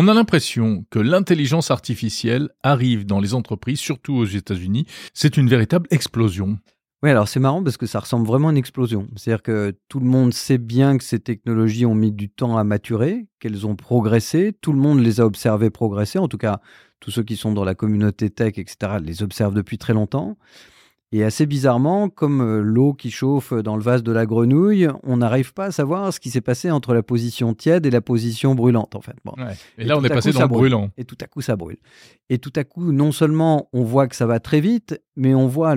[0.00, 4.86] On a l'impression que l'intelligence artificielle arrive dans les entreprises, surtout aux États-Unis.
[5.12, 6.56] C'est une véritable explosion.
[7.02, 9.08] Oui, alors c'est marrant parce que ça ressemble vraiment à une explosion.
[9.16, 12.62] C'est-à-dire que tout le monde sait bien que ces technologies ont mis du temps à
[12.62, 14.52] maturer, qu'elles ont progressé.
[14.60, 16.20] Tout le monde les a observées progresser.
[16.20, 16.60] En tout cas,
[17.00, 20.38] tous ceux qui sont dans la communauté tech, etc., les observent depuis très longtemps.
[21.10, 25.16] Et assez bizarrement, comme euh, l'eau qui chauffe dans le vase de la grenouille, on
[25.16, 28.54] n'arrive pas à savoir ce qui s'est passé entre la position tiède et la position
[28.54, 29.16] brûlante, en fait.
[29.24, 29.32] Bon.
[29.78, 30.90] Et, là, on est passé dans le brûlant.
[30.98, 31.78] Et tout à coup, ça brûle.
[32.28, 35.46] Et tout à coup, non seulement on voit que ça va très vite, mais on
[35.46, 35.76] voit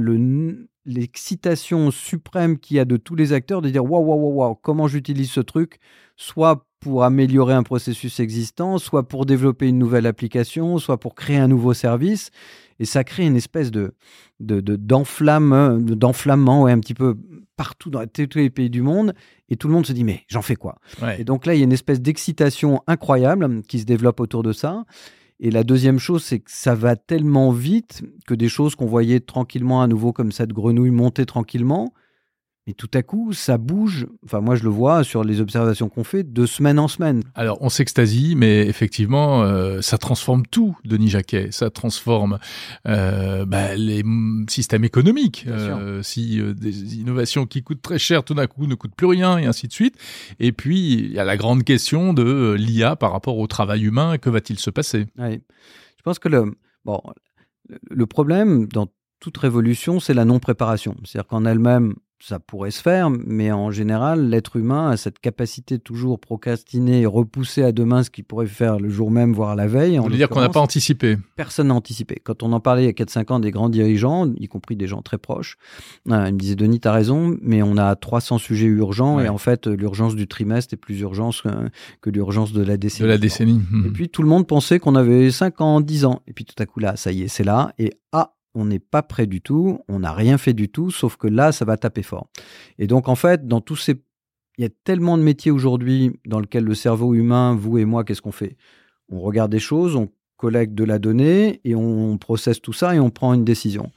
[0.85, 4.89] l'excitation suprême qu'il y a de tous les acteurs de dire waouh, waouh, waouh, comment
[4.89, 5.79] j'utilise ce truc,
[6.17, 11.37] soit pour améliorer un processus existant, soit pour développer une nouvelle application, soit pour créer
[11.37, 12.31] un nouveau service.
[12.79, 13.93] Et ça crée une espèce de,
[14.39, 17.15] d'enflammement, un petit peu
[17.55, 19.13] partout dans tous les pays du monde.
[19.49, 20.79] Et tout le monde se dit, mais j'en fais quoi?
[21.19, 24.51] Et donc là, il y a une espèce d'excitation incroyable qui se développe autour de
[24.51, 24.83] ça.
[25.39, 29.19] Et la deuxième chose, c'est que ça va tellement vite que des choses qu'on voyait
[29.19, 31.93] tranquillement à nouveau comme cette grenouille monter tranquillement,
[32.67, 34.05] et tout à coup, ça bouge.
[34.23, 37.23] Enfin, moi, je le vois sur les observations qu'on fait de semaine en semaine.
[37.33, 41.47] Alors, on s'extasie, mais effectivement, euh, ça transforme tout, Denis Jacquet.
[41.49, 42.37] Ça transforme
[42.87, 44.03] euh, bah, les
[44.47, 45.45] systèmes économiques.
[45.47, 49.39] Euh, si des innovations qui coûtent très cher, tout d'un coup, ne coûtent plus rien,
[49.39, 49.95] et ainsi de suite.
[50.39, 54.19] Et puis, il y a la grande question de l'IA par rapport au travail humain.
[54.19, 55.07] Que va-t-il se passer?
[55.17, 56.53] Je pense que le,
[56.85, 57.01] bon,
[57.89, 58.87] le problème dans
[59.19, 60.95] toute révolution, c'est la non-préparation.
[61.03, 65.79] C'est-à-dire qu'en elle-même, ça pourrait se faire, mais en général, l'être humain a cette capacité
[65.79, 69.67] toujours procrastiner et repousser à demain ce qu'il pourrait faire le jour même, voire la
[69.67, 69.97] veille.
[69.97, 72.21] Vous voulez dire qu'on n'a pas anticipé Personne n'a anticipé.
[72.23, 74.87] Quand on en parlait il y a 4-5 ans des grands dirigeants, y compris des
[74.87, 75.57] gens très proches,
[76.09, 79.27] euh, ils me disaient Denis, tu as raison, mais on a 300 sujets urgents et
[79.27, 81.41] en fait, l'urgence du trimestre est plus urgente
[82.01, 83.07] que, l'urgence de la décennie.
[83.07, 83.61] De la décennie.
[83.85, 86.21] Et puis tout le monde pensait qu'on avait 5 ans, 10 ans.
[86.27, 87.73] Et puis tout à coup là, ça y est, c'est là.
[87.77, 91.15] Et ah, on n'est pas prêt du tout, on n'a rien fait du tout, sauf
[91.15, 92.27] que là, ça va taper fort.
[92.77, 94.01] Et donc, en fait, dans tous ces...
[94.57, 98.03] Il y a tellement de métiers aujourd'hui dans lesquels le cerveau humain, vous et moi,
[98.03, 98.57] qu'est-ce qu'on fait?
[99.09, 102.99] On regarde des choses, on collecte de la donnée et on processe tout ça et
[102.99, 103.91] on prend une décision.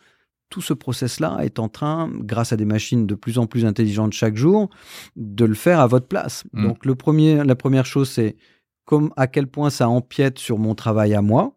[0.55, 4.13] tout ce process-là est en train, grâce à des machines de plus en plus intelligentes
[4.13, 4.71] chaque jour,
[5.17, 6.45] de le faire à votre place.
[6.53, 6.69] Mm.
[6.69, 8.37] Donc le premier, la première chose, c'est
[8.85, 11.57] comme à quel point ça empiète sur mon travail à moi.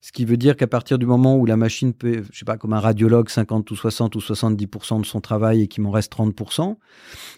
[0.00, 2.56] Ce qui veut dire qu'à partir du moment où la machine peut, je sais pas,
[2.56, 6.12] comme un radiologue, 50 ou 60 ou 70% de son travail et qu'il m'en reste
[6.12, 6.76] 30%,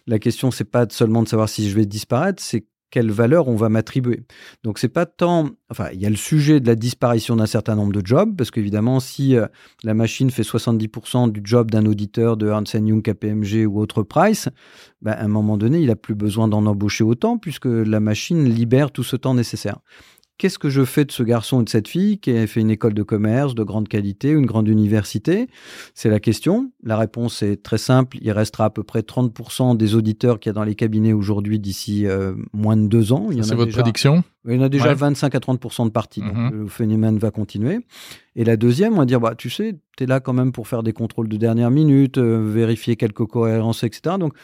[0.07, 3.57] la question, c'est pas seulement de savoir si je vais disparaître, c'est quelle valeur on
[3.57, 4.22] va m'attribuer.
[4.64, 7.74] Donc c'est pas tant, enfin il y a le sujet de la disparition d'un certain
[7.74, 9.46] nombre de jobs parce qu'évidemment si euh,
[9.83, 14.48] la machine fait 70% du job d'un auditeur de Ernst Young, KPMG ou autre Price,
[15.03, 18.44] ben, à un moment donné il a plus besoin d'en embaucher autant puisque la machine
[18.44, 19.79] libère tout ce temps nécessaire
[20.40, 22.70] qu'est-ce que je fais de ce garçon et de cette fille qui a fait une
[22.70, 25.48] école de commerce de grande qualité, une grande université?
[25.94, 26.72] C'est la question.
[26.83, 28.16] La réponse est très simple.
[28.22, 31.59] Il restera à peu près 30% des auditeurs qu'il y a dans les cabinets aujourd'hui
[31.59, 33.29] d'ici euh, moins de deux ans.
[33.42, 34.24] C'est votre prédiction?
[34.48, 36.22] Il y en a déjà 25 à 30% de parties.
[36.22, 36.62] Donc mhm.
[36.62, 37.81] le phénomène va continuer.
[38.37, 40.69] Et la deuxième, on va dire, bah, tu sais, tu es là quand même pour
[40.69, 44.16] faire des contrôles de dernière minute, euh, vérifier quelques cohérences, etc.
[44.19, 44.35] Donc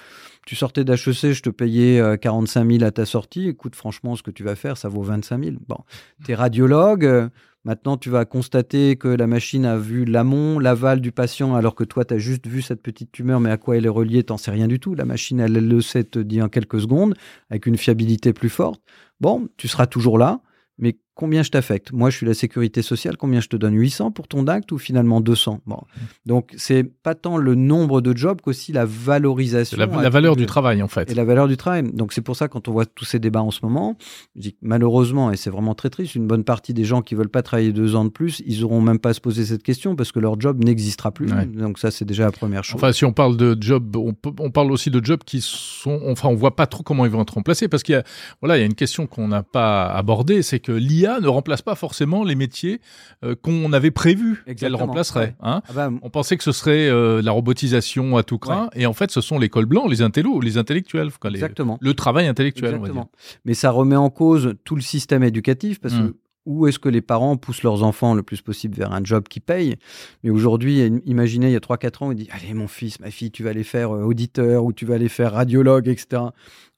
[0.47, 3.49] tu sortais d'HEC, je te payais 45 euh, 000 à ta sortie.
[3.49, 5.57] Écoute, franchement, ce que tu vas faire, ça vaut 25 000.
[5.69, 5.79] Bon,
[6.25, 7.05] tu es radiologue.
[7.05, 7.29] Euh,
[7.65, 11.85] maintenant, tu vas constater que la machine a vu l'amont, l'aval du patient, alors que
[11.85, 14.37] toi, tu as juste vu cette petite tumeur, mais à quoi elle est reliée, t'en
[14.37, 14.95] sais rien du tout.
[14.95, 17.15] La machine, elle, elle le sait, te dit en quelques secondes,
[17.51, 18.81] avec une fiabilité plus forte.
[19.21, 20.41] Bon, tu seras toujours là,
[20.79, 21.93] mais combien je t'affecte?
[21.93, 23.75] Moi, je suis la sécurité sociale, combien je te donne?
[23.75, 25.81] 800 pour ton acte ou finalement 200 bon.
[26.27, 29.79] Donc, c'est pas tant le nombre de jobs qu'aussi la valorisation.
[29.79, 31.11] La, la valeur du travail, en fait.
[31.11, 31.85] Et la valeur du travail.
[31.93, 33.97] Donc, c'est pour ça, quand on voit tous ces débats en ce moment,
[34.37, 37.15] je dis que malheureusement, et c'est vraiment très triste, une bonne partie des gens qui
[37.15, 39.63] veulent pas travailler deux ans de plus, ils auront même pas à se poser cette
[39.63, 41.29] question parce que leur job n'existera plus.
[41.47, 42.77] Donc, ça, c'est déjà la première chose.
[42.77, 46.29] Enfin, si on parle de job, on, on, parle aussi de jobs qui sont, enfin,
[46.29, 48.05] on voit pas trop comment ils vont être remplacés parce qu'il y a,
[48.43, 51.63] voilà, il y a une question qu'on n'a pas abordée, c'est que l'IA ne remplace
[51.63, 52.81] pas forcément les métiers
[53.25, 55.37] euh, qu'on avait prévu qu'elle remplacerait.
[55.41, 55.63] Hein.
[55.69, 58.93] Ah bah, On pensait que ce serait euh, la robotisation à tout craint, et en
[58.93, 61.79] fait, ce sont les cols blancs, les intellos, les intellectuels, Exactement.
[61.81, 62.81] le travail intellectuel.
[63.45, 66.15] Mais ça remet en cause tout le système éducatif parce que mmh.
[66.47, 69.41] où est-ce que les parents poussent leurs enfants le plus possible vers un job qui
[69.41, 69.77] paye?
[70.23, 73.31] Mais aujourd'hui, imaginez, il y a 3-4 ans, on dit Allez, mon fils, ma fille,
[73.31, 76.23] tu vas aller faire euh, auditeur ou tu vas aller faire radiologue, etc.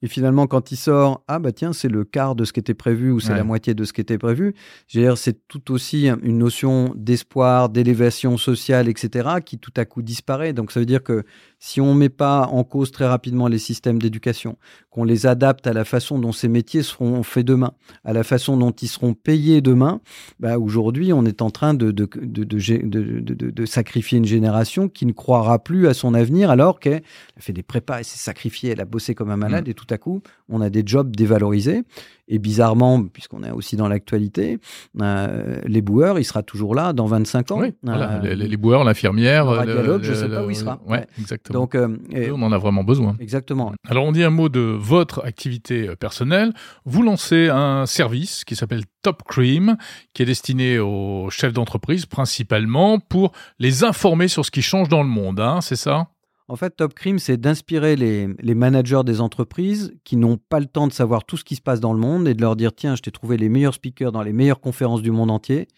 [0.03, 2.75] Et finalement, quand il sort, ah bah tiens, c'est le quart de ce qui était
[2.75, 4.55] prévu ou c'est la moitié de ce qui était prévu.
[4.89, 10.53] c'est tout aussi une notion d'espoir, d'élévation sociale, etc., qui tout à coup disparaît.
[10.53, 11.25] Donc ça veut dire que
[11.59, 14.57] si on ne met pas en cause très rapidement les systèmes d'éducation,
[14.91, 17.73] qu'on les adapte à la façon dont ces métiers seront faits demain,
[18.05, 20.01] à la façon dont ils seront payés demain,
[20.39, 25.13] bah aujourd'hui, on est en train de, de, de, de, sacrifier une génération qui ne
[25.13, 27.03] croira plus à son avenir alors qu'elle
[27.37, 29.71] a fait des prépas, elle s'est sacrifiée, elle a bossé comme un malade mmh.
[29.71, 31.85] et tout à coup, on a des jobs dévalorisés.
[32.31, 34.59] Et bizarrement, puisqu'on est aussi dans l'actualité,
[35.01, 37.61] euh, les boueurs, il sera toujours là dans 25 ans.
[37.61, 39.65] Oui, euh, les, boueurs, l'infirmière.
[39.65, 40.79] Le je ne sais pas où il sera.
[40.87, 41.61] Ouais, exactement.
[41.61, 41.89] Donc, euh,
[42.31, 43.17] on en a vraiment besoin.
[43.19, 43.73] Exactement.
[43.89, 46.53] Alors, on dit un mot de votre activité personnelle.
[46.85, 49.79] Vous lancez un service qui s'appelle Top Cream,
[50.13, 55.03] qui est destiné aux chefs d'entreprise principalement pour les informer sur ce qui change dans
[55.03, 55.41] le monde.
[55.41, 56.09] Hein, c'est ça?
[56.51, 60.87] En fait, Top Crime, c'est d'inspirer les, managers des entreprises qui n'ont pas le temps
[60.89, 62.97] de savoir tout ce qui se passe dans le monde et de leur dire tiens,
[62.97, 65.69] je t'ai trouvé les meilleurs speakers dans les meilleures conférences du monde entier.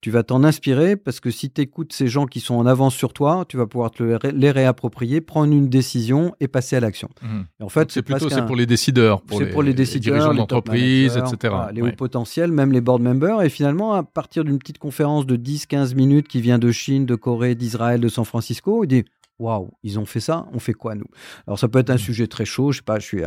[0.00, 2.94] Tu vas t'en inspirer parce que si tu écoutes ces gens qui sont en avance
[2.94, 7.10] sur toi, tu vas pouvoir te les réapproprier, prendre une décision et passer à l'action.
[7.22, 7.64] Mmh.
[7.64, 10.34] En fait, c'est plutôt c'est pour les décideurs, pour, les, pour les décideurs, les dirigeants
[10.34, 11.54] d'entreprise, etc.
[11.74, 13.42] les hauts potentiels, même les board members.
[13.42, 17.16] Et finalement, à partir d'une petite conférence de 10-15 minutes qui vient de Chine, de
[17.16, 19.04] Corée, d'Israël, de San Francisco, il dit
[19.40, 21.06] waouh, ils ont fait ça, on fait quoi nous?
[21.46, 21.98] Alors ça peut être un mmh.
[21.98, 23.22] sujet très chaud, je sais pas, je suis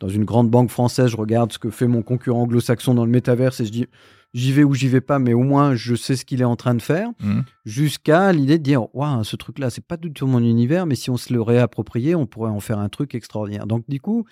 [0.00, 3.10] dans une grande banque française, je regarde ce que fait mon concurrent anglo-saxon dans le
[3.10, 3.86] métaverse et je dis
[4.34, 6.56] j'y vais ou j'y vais pas, mais au moins je sais ce qu'il est en
[6.56, 7.40] train de faire, mmh.
[7.68, 11.10] Jusqu'à l'idée de dire waouh, ce truc-là, c'est pas du tout mon univers, mais si
[11.10, 13.66] on se le réappropriait, on pourrait en faire un truc extraordinaire.
[13.66, 14.24] Donc du coup,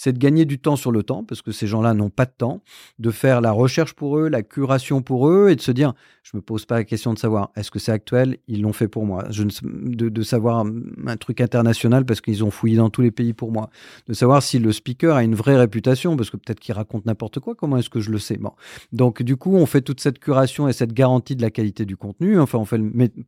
[0.00, 2.32] c'est de gagner du temps sur le temps, parce que ces gens-là n'ont pas de
[2.36, 2.62] temps,
[2.98, 6.38] de faire la recherche pour eux, la curation pour eux, et de se dire, je
[6.38, 8.38] me pose pas la question de savoir, est-ce que c'est actuel?
[8.48, 9.26] Ils l'ont fait pour moi.
[9.28, 10.64] Je ne, de, savoir
[11.06, 13.68] un truc international, parce qu'ils ont fouillé dans tous les pays pour moi.
[14.06, 17.38] De savoir si le speaker a une vraie réputation, parce que peut-être qu'il raconte n'importe
[17.38, 18.38] quoi, comment est-ce que je le sais?
[18.38, 18.52] Bon.
[18.92, 21.98] Donc du coup, on fait toute cette curation et cette garantie de la qualité du
[21.98, 22.40] contenu.
[22.40, 22.78] Enfin, on fait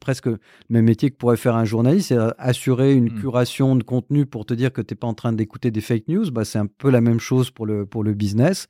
[0.01, 0.39] presque le
[0.69, 3.21] même métier que pourrait faire un journaliste, c'est assurer une mmh.
[3.21, 6.09] curation de contenu pour te dire que tu n'es pas en train d'écouter des fake
[6.09, 6.31] news.
[6.31, 8.69] Bah, c'est un peu la même chose pour le, pour le business.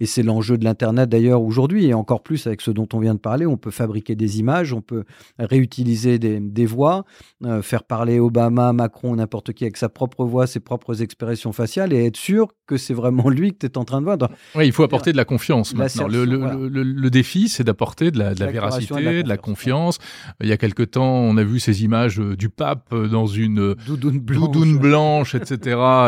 [0.00, 3.14] Et c'est l'enjeu de l'Internet d'ailleurs aujourd'hui, et encore plus avec ce dont on vient
[3.14, 3.46] de parler.
[3.46, 5.04] On peut fabriquer des images, on peut
[5.38, 7.04] réutiliser des, des voix,
[7.44, 11.92] euh, faire parler Obama, Macron, n'importe qui avec sa propre voix, ses propres expressions faciales,
[11.92, 14.18] et être sûr que c'est vraiment lui que tu es en train de voir.
[14.56, 16.08] Oui, il faut apporter de la confiance maintenant.
[16.08, 19.98] Le, le, le, défi, c'est d'apporter de la, de la véracité, de la, confiance.
[20.40, 24.20] Il y a quelque temps, on a vu ces images du pape dans une doudoune
[24.20, 25.56] blanche, blanche etc.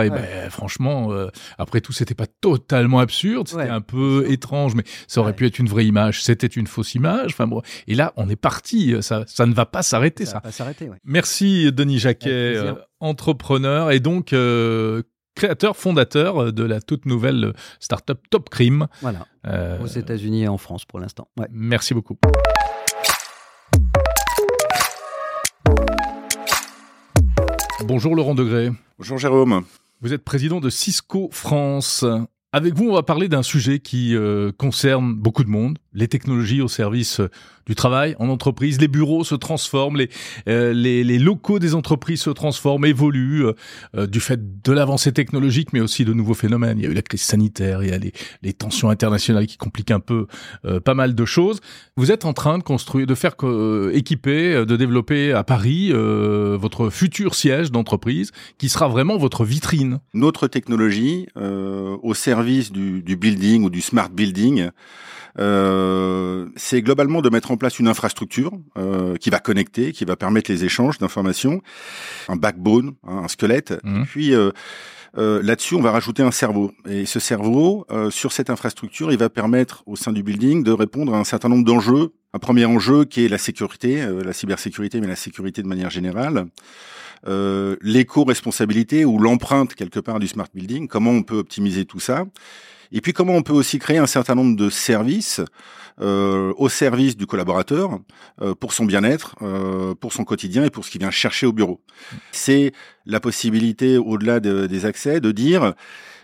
[0.05, 1.11] Et ben, franchement,
[1.59, 5.59] après tout, c'était pas totalement absurde, c'était un peu étrange, mais ça aurait pu être
[5.59, 6.23] une vraie image.
[6.23, 7.33] C'était une fausse image.
[7.33, 8.95] Enfin bon, et là, on est parti.
[9.01, 10.25] Ça, ça ne va pas s'arrêter.
[10.25, 10.35] Ça.
[10.35, 10.91] Va pas s'arrêter.
[11.05, 12.57] Merci, Denis Jacquet,
[13.01, 14.35] entrepreneur et donc
[15.35, 18.87] créateur, fondateur de la toute nouvelle startup Top Cream.
[19.01, 19.27] Voilà.
[19.47, 21.29] Euh, Aux États-Unis et en France pour l'instant.
[21.51, 22.17] Merci beaucoup.
[27.87, 28.71] Bonjour Laurent Degré.
[28.99, 29.63] Bonjour Jérôme.
[30.01, 32.03] Vous êtes président de Cisco France.
[32.51, 36.61] Avec vous, on va parler d'un sujet qui euh, concerne beaucoup de monde, les technologies
[36.61, 37.31] au service euh,
[37.67, 38.81] du travail en entreprise.
[38.81, 40.11] Les bureaux se transforment, les,
[40.49, 43.47] euh, les, les, locaux des entreprises se transforment, évoluent
[43.95, 46.79] du fait de l'avancée technologique, mais aussi de nouveaux phénomènes.
[46.79, 49.57] Il y a eu la crise sanitaire, il y a les, les tensions internationales qui
[49.57, 50.27] compliquent un peu
[50.85, 51.61] pas mal de choses.
[51.97, 53.35] Vous êtes en train de construire, de faire
[53.95, 60.01] équiper, de développer à Paris votre futur siège d'entreprise qui sera vraiment votre vitrine.
[60.13, 64.69] Notre technologie au service du, building ou du smart building,
[65.39, 65.84] euh,
[66.57, 70.51] c'est globalement de mettre en place une infrastructure euh, qui va connecter, qui va permettre
[70.51, 71.61] les échanges d'informations,
[72.29, 73.75] un backbone, hein, un squelette.
[73.85, 74.05] Mmh.
[74.05, 74.51] Puis euh,
[75.17, 76.73] là-dessus, on va rajouter un cerveau.
[76.89, 81.15] Et ce cerveau, sur cette infrastructure, il va permettre au sein du building de répondre
[81.15, 82.13] à un certain nombre d'enjeux.
[82.33, 86.47] Un premier enjeu qui est la sécurité, la cybersécurité, mais la sécurité de manière générale.
[87.27, 92.27] Euh, l'éco-responsabilité ou l'empreinte quelque part du smart building, comment on peut optimiser tout ça,
[92.95, 95.43] et puis comment on peut aussi créer un certain nombre de services
[96.01, 97.99] euh, au service du collaborateur
[98.41, 101.53] euh, pour son bien-être, euh, pour son quotidien et pour ce qu'il vient chercher au
[101.53, 101.81] bureau.
[102.33, 102.73] C'est
[103.05, 105.75] la possibilité, au-delà des accès, de dire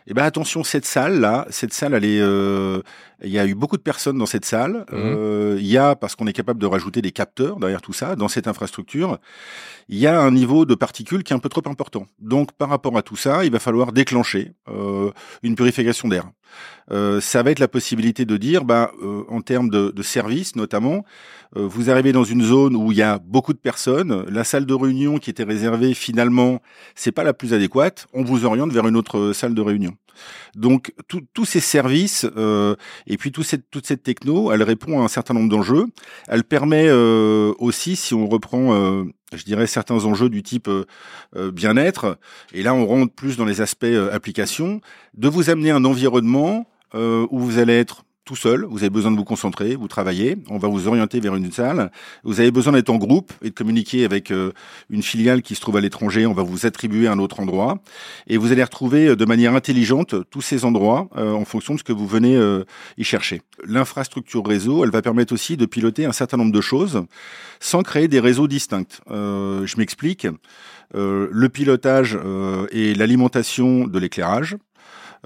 [0.06, 2.82] eh ben attention, cette salle là, cette salle, elle est, euh,
[3.22, 4.84] il y a eu beaucoup de personnes dans cette salle.
[4.90, 4.94] Mmh.
[4.94, 8.16] Euh, il y a parce qu'on est capable de rajouter des capteurs derrière tout ça
[8.16, 9.18] dans cette infrastructure.
[9.88, 12.06] Il y a un niveau de particules qui est un peu trop important.
[12.18, 15.10] Donc par rapport à tout ça, il va falloir déclencher euh,
[15.42, 16.24] une purification d'air.
[16.90, 20.56] Euh, ça va être la possibilité de dire, bah, euh, en termes de, de services
[20.56, 21.04] notamment,
[21.56, 24.66] euh, vous arrivez dans une zone où il y a beaucoup de personnes, la salle
[24.66, 26.60] de réunion qui était réservée finalement,
[26.94, 29.92] c'est pas la plus adéquate, on vous oriente vers une autre salle de réunion.
[30.54, 32.74] Donc tous ces services euh,
[33.12, 35.86] et puis toute cette techno, elle répond à un certain nombre d'enjeux.
[36.28, 40.70] Elle permet euh, aussi, si on reprend, euh, je dirais certains enjeux du type
[41.34, 42.18] bien-être,
[42.52, 44.80] et là on rentre plus dans les aspects applications,
[45.14, 49.16] de vous amener un environnement où vous allez être tout seul, vous avez besoin de
[49.16, 51.90] vous concentrer, vous travaillez, on va vous orienter vers une salle,
[52.22, 54.52] vous avez besoin d'être en groupe et de communiquer avec euh,
[54.88, 57.80] une filiale qui se trouve à l'étranger, on va vous attribuer un autre endroit,
[58.28, 61.80] et vous allez retrouver euh, de manière intelligente tous ces endroits euh, en fonction de
[61.80, 62.38] ce que vous venez
[62.96, 63.42] y chercher.
[63.66, 67.02] L'infrastructure réseau, elle va permettre aussi de piloter un certain nombre de choses
[67.58, 69.00] sans créer des réseaux distincts.
[69.08, 70.28] je m'explique.
[70.94, 72.16] le pilotage
[72.70, 74.56] et l'alimentation de l'éclairage,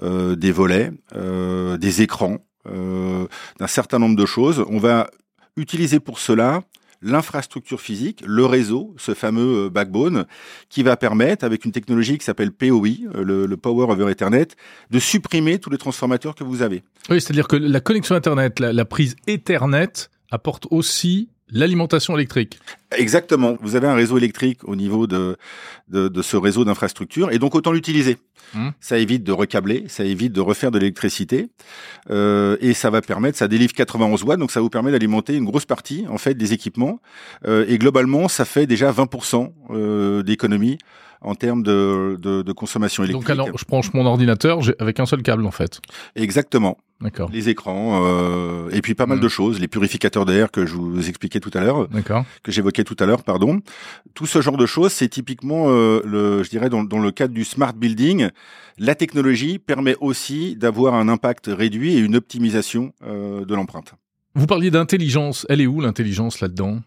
[0.01, 4.65] des volets, des écrans, euh, d'un certain nombre de choses.
[4.69, 5.09] On va
[5.57, 6.61] utiliser pour cela
[7.01, 10.25] l'infrastructure physique, le réseau, ce fameux euh, backbone,
[10.69, 14.47] qui va permettre, avec une technologie qui s'appelle POE, euh, le, Power over Ethernet,
[14.89, 16.83] de supprimer tous les transformateurs que vous avez.
[17.09, 22.59] Oui, c'est-à-dire que la connexion Internet, la, prise Ethernet apporte aussi l'alimentation électrique.
[22.97, 23.57] Exactement.
[23.61, 25.37] Vous avez un réseau électrique au niveau de,
[25.89, 28.17] de, de ce réseau d'infrastructure et donc autant l'utiliser.
[28.53, 28.69] Mmh.
[28.79, 31.47] Ça évite de recabler, ça évite de refaire de l'électricité
[32.09, 35.45] euh, et ça va permettre, ça délivre 91 watts, donc ça vous permet d'alimenter une
[35.45, 36.99] grosse partie en fait des équipements
[37.47, 40.77] euh, et globalement ça fait déjà 20% euh, d'économie
[41.21, 43.27] en termes de, de, de, consommation électrique.
[43.27, 45.79] Donc alors, je branche mon ordinateur avec un seul câble en fait.
[46.15, 46.77] Exactement.
[47.01, 47.29] D'accord.
[47.31, 49.21] Les écrans euh, et puis pas mal mmh.
[49.21, 51.89] de choses, les purificateurs d'air que je vous expliquais tout à l'heure,
[52.43, 53.61] que j'évoquais tout à l'heure, pardon.
[54.13, 57.33] Tout ce genre de choses, c'est typiquement, euh, le, je dirais, dans, dans, le cadre
[57.33, 58.29] du smart building,
[58.77, 63.95] la technologie permet aussi d'avoir un impact réduit et une optimisation euh, de l'empreinte.
[64.37, 65.45] Vous parliez d'intelligence.
[65.47, 66.81] Elle est où l'intelligence là-dedans?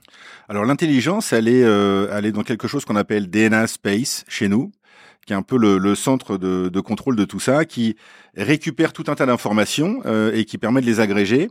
[0.51, 4.49] Alors l'intelligence, elle est, euh, elle est dans quelque chose qu'on appelle DNA Space chez
[4.49, 4.71] nous,
[5.29, 7.97] qui est un peu le, centre de, de, contrôle de tout ça, qui
[8.35, 11.51] récupère tout un tas d'informations euh, et qui permet de les agréger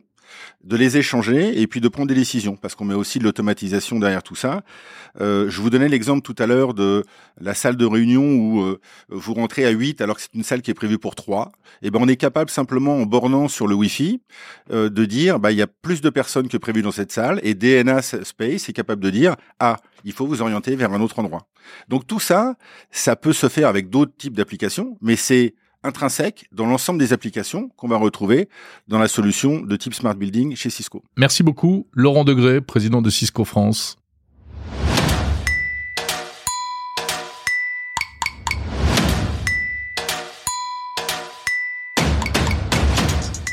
[0.63, 3.99] de les échanger et puis de prendre des décisions, parce qu'on met aussi de l'automatisation
[3.99, 4.61] derrière tout ça.
[5.19, 7.03] Euh, je vous donnais l'exemple tout à l'heure de
[7.39, 10.61] la salle de réunion où euh, vous rentrez à 8 alors que c'est une salle
[10.61, 11.51] qui est prévue pour 3.
[11.81, 14.21] Et eh ben on est capable simplement en bornant sur le Wi-Fi
[14.71, 17.39] euh, de dire bah il y a plus de personnes que prévu dans cette salle
[17.43, 21.19] et DNA Space est capable de dire ah il faut vous orienter vers un autre
[21.19, 21.47] endroit.
[21.87, 22.55] Donc tout ça,
[22.91, 25.55] ça peut se faire avec d'autres types d'applications, mais c'est
[25.87, 28.49] intrinsèque dans l'ensemble des applications qu'on va retrouver
[28.87, 31.03] dans la solution de type Smart Building chez Cisco.
[31.15, 33.97] Merci beaucoup, Laurent Degré, président de Cisco France.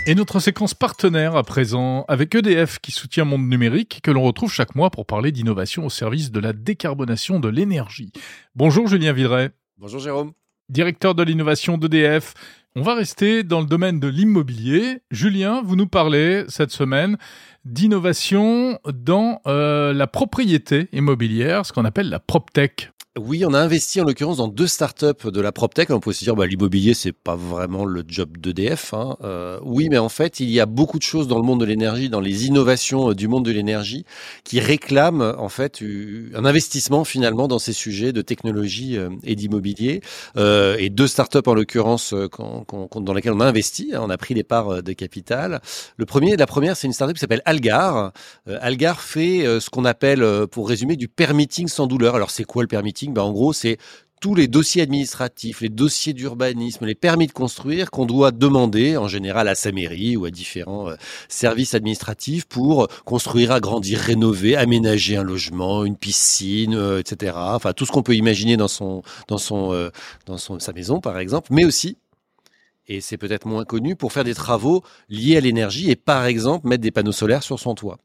[0.07, 4.53] Et notre séquence partenaire à présent avec EDF qui soutient Monde Numérique que l'on retrouve
[4.53, 8.13] chaque mois pour parler d'innovation au service de la décarbonation de l'énergie.
[8.55, 9.53] Bonjour Julien Vidret.
[9.79, 10.33] Bonjour Jérôme.
[10.69, 12.35] Directeur de l'innovation d'EDF.
[12.77, 14.99] On va rester dans le domaine de l'immobilier.
[15.11, 17.19] Julien, vous nous parlez cette semaine
[17.65, 22.91] d'innovation dans euh, la propriété immobilière, ce qu'on appelle la PropTech.
[23.17, 25.91] Oui, on a investi en l'occurrence dans deux startups de la PropTech.
[25.91, 28.93] On peut se dire, bah, l'immobilier, c'est pas vraiment le job d'EDF.
[28.93, 29.17] Hein.
[29.23, 31.65] Euh, oui, mais en fait, il y a beaucoup de choses dans le monde de
[31.65, 34.05] l'énergie, dans les innovations euh, du monde de l'énergie,
[34.43, 35.81] qui réclament en fait
[36.35, 40.01] un investissement finalement dans ces sujets de technologie euh, et d'immobilier.
[40.37, 43.93] Euh, et deux startups en l'occurrence dans lesquelles on a investi.
[43.95, 44.01] Hein.
[44.03, 45.61] on a pris des parts de capital.
[45.99, 48.11] Le premier, la première, c'est une startup qui s'appelle Algar.
[48.49, 52.17] Algar fait ce qu'on appelle, pour résumer, du permitting sans douleur.
[52.17, 53.04] Alors, c'est quoi le permitting?
[53.13, 53.79] Bah, en gros, c'est
[54.25, 59.07] tous les dossiers administratifs, les dossiers d'urbanisme, les permis de construire qu'on doit demander en
[59.07, 60.95] général à sa mairie ou à différents euh,
[61.29, 67.35] services administratifs pour construire, agrandir, rénover, aménager un logement, une piscine, euh, etc.
[67.37, 69.91] Enfin tout ce qu'on peut imaginer dans son dans son euh,
[70.25, 71.99] dans son sa maison par exemple, mais aussi
[72.87, 76.69] et c'est peut-être moins connu, pour faire des travaux liés à l'énergie et par exemple
[76.69, 77.99] mettre des panneaux solaires sur son toit.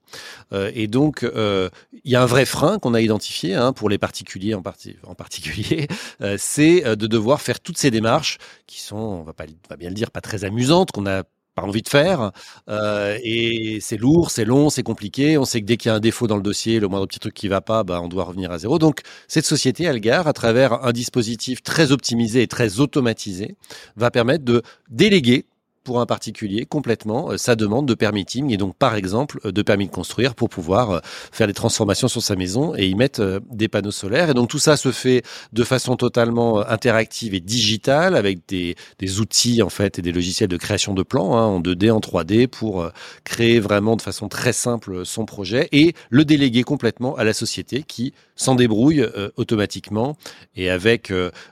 [0.54, 1.70] Euh, et donc, euh,
[2.04, 4.64] il y a un vrai frein qu'on a identifié hein, pour les particuliers en,
[5.08, 5.88] en particulier,
[6.22, 9.78] euh, c'est de devoir faire toutes ces démarches qui sont, on va, pas, on va
[9.78, 11.24] bien le dire, pas très amusantes, qu'on a
[11.66, 12.32] envie de faire.
[12.70, 15.38] Euh, et c'est lourd, c'est long, c'est compliqué.
[15.38, 17.20] On sait que dès qu'il y a un défaut dans le dossier, le moindre petit
[17.20, 18.80] truc qui va pas, bah, on doit revenir à zéro.
[18.80, 23.56] Donc cette société, Algar, à travers un dispositif très optimisé et très automatisé,
[23.96, 25.46] va permettre de déléguer
[25.90, 29.64] pour un particulier complètement euh, sa demande de permitting et donc par exemple euh, de
[29.64, 31.00] permis de construire pour pouvoir euh,
[31.32, 34.30] faire des transformations sur sa maison et y mettre des panneaux solaires.
[34.30, 39.20] Et donc tout ça se fait de façon totalement interactive et digitale avec des, des
[39.20, 42.46] outils en fait et des logiciels de création de plans hein, en 2D, en 3D
[42.46, 42.88] pour
[43.24, 47.82] créer vraiment de façon très simple son projet et le déléguer complètement à la société
[47.82, 50.18] qui s'en débrouille automatiquement
[50.56, 51.12] et avec,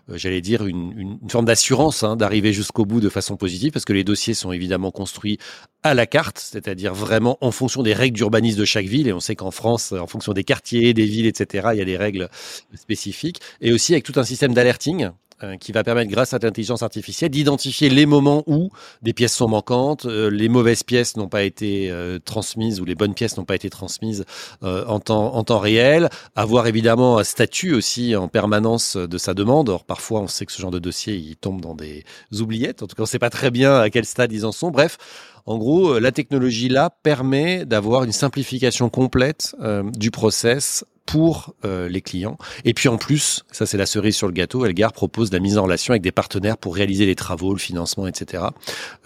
[0.09, 4.03] j'allais dire, une, forme d'assurance hein, d'arriver jusqu'au bout de façon positive parce que les
[4.03, 5.37] dossiers sont évidemment construits
[5.83, 9.07] à la carte, c'est-à-dire vraiment en fonction des règles d'urbanisme de chaque ville.
[9.07, 11.85] Et on sait qu'en France, en fonction des quartiers, des villes, etc., il y a
[11.85, 12.29] des règles
[12.75, 13.41] spécifiques.
[13.61, 15.09] Et aussi avec tout un système d'alerting euh,
[15.59, 18.69] qui va permettre, grâce à l'intelligence artificielle, d'identifier les moments où
[19.01, 22.95] des pièces sont manquantes, euh, les mauvaises pièces n'ont pas été euh, transmises ou les
[22.95, 24.25] bonnes pièces n'ont pas été transmises
[24.61, 29.69] en, temps, en temps réel, avoir évidemment un statut aussi en permanence de sa demande.
[29.69, 32.03] Or, parfois, on sait que ce genre de dossier, il tombe dans des
[32.39, 32.83] oubliettes.
[32.83, 34.71] En tout cas, on ne sait pas très bien à quel stade ils en sont.
[34.71, 34.97] Bref,
[35.47, 39.55] en gros, la technologie là permet d'avoir une simplification complète
[39.97, 42.37] du process pour euh, les clients.
[42.65, 45.57] Et puis en plus, ça c'est la cerise sur le gâteau, Elgar propose la mise
[45.57, 48.43] en relation avec des partenaires pour réaliser les travaux, le financement, etc.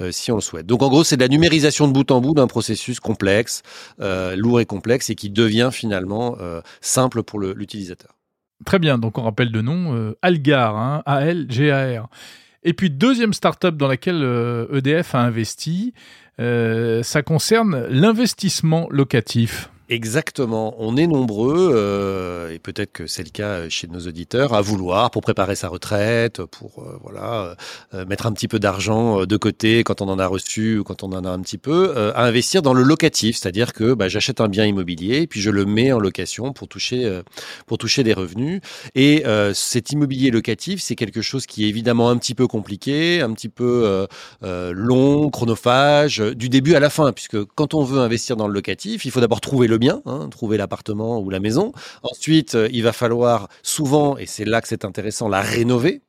[0.01, 0.65] Euh, si on le souhaite.
[0.65, 3.61] Donc en gros, c'est de la numérisation de bout en bout d'un processus complexe,
[4.01, 6.35] euh, lourd et complexe, et qui devient finalement
[6.81, 8.15] simple pour l'utilisateur.
[8.65, 12.09] Très bien, donc on rappelle de nom, Algar, hein, A-L-G-A-R.
[12.63, 14.23] Et puis deuxième startup dans laquelle
[14.73, 15.93] EDF e a investi,
[17.03, 19.70] ça concerne l'investissement locatif.
[19.91, 20.73] Exactement.
[20.77, 25.11] On est nombreux, euh, et peut-être que c'est le cas chez nos auditeurs, à vouloir,
[25.11, 27.57] pour préparer sa retraite, pour euh, voilà
[27.93, 31.03] euh, mettre un petit peu d'argent de côté quand on en a reçu ou quand
[31.03, 34.39] on en a un petit peu, à investir dans le locatif, c'est-à-dire que bah, j'achète
[34.39, 37.21] un bien immobilier, puis je le mets en location pour toucher
[37.65, 38.61] pour toucher des revenus.
[38.95, 43.33] Et cet immobilier locatif, c'est quelque chose qui est évidemment un petit peu compliqué, un
[43.33, 44.07] petit peu
[44.41, 49.03] long, chronophage, du début à la fin, puisque quand on veut investir dans le locatif,
[49.03, 51.73] il faut d'abord trouver le hein, trouver l'appartement ou la maison.
[52.03, 56.01] Ensuite, euh, il va falloir souvent, et c'est là que c'est intéressant, la rénover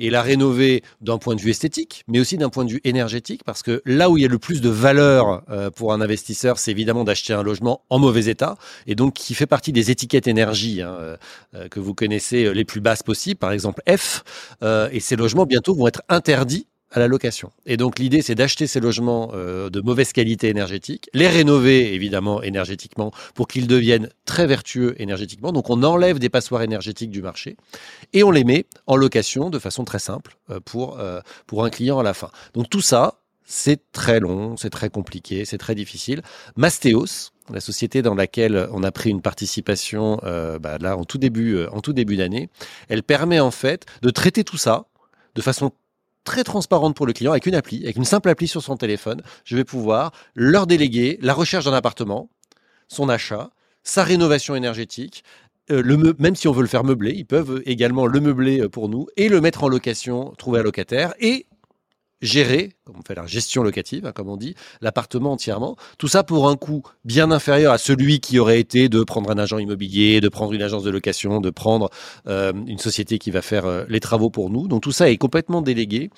[0.00, 3.42] et la rénover d'un point de vue esthétique, mais aussi d'un point de vue énergétique,
[3.44, 6.60] parce que là où il y a le plus de valeur euh, pour un investisseur,
[6.60, 8.56] c'est évidemment d'acheter un logement en mauvais état,
[8.86, 11.16] et donc qui fait partie des étiquettes énergie hein,
[11.54, 14.22] euh, que vous connaissez les plus basses possibles, par exemple F,
[14.92, 17.52] et ces logements bientôt vont être interdits à la location.
[17.66, 22.42] Et donc l'idée, c'est d'acheter ces logements euh, de mauvaise qualité énergétique, les rénover évidemment
[22.42, 25.52] énergétiquement pour qu'ils deviennent très vertueux énergétiquement.
[25.52, 27.56] Donc on enlève des passoires énergétiques du marché
[28.12, 31.70] et on les met en location de façon très simple euh, pour, euh, pour un
[31.70, 32.30] client à la fin.
[32.54, 36.22] Donc tout ça, c'est très long, c'est très compliqué, c'est très difficile.
[36.56, 40.20] Mastéos, la société dans laquelle on a pris une participation
[40.60, 42.50] bah là en tout début en tout début d'année,
[42.90, 44.84] elle permet en fait de traiter tout ça
[45.34, 45.72] de façon
[46.28, 49.22] très transparente pour le client avec une appli, avec une simple appli sur son téléphone.
[49.44, 52.28] Je vais pouvoir leur déléguer la recherche d'un appartement,
[52.86, 53.48] son achat,
[53.82, 55.24] sa rénovation énergétique,
[55.70, 58.68] euh, le même si on veut le faire meubler, ils peuvent également le meubler euh,
[58.68, 61.46] pour nous et le mettre en location, trouver un locataire et
[62.20, 65.76] gérer, comme on fait la gestion locative, hein, comme on dit, l'appartement entièrement.
[65.98, 69.38] Tout ça pour un coût bien inférieur à celui qui aurait été de prendre un
[69.38, 71.90] agent immobilier, de prendre une agence de location, de prendre
[72.26, 74.66] euh, une société qui va faire euh, les travaux pour nous.
[74.66, 76.10] Donc tout ça est complètement délégué.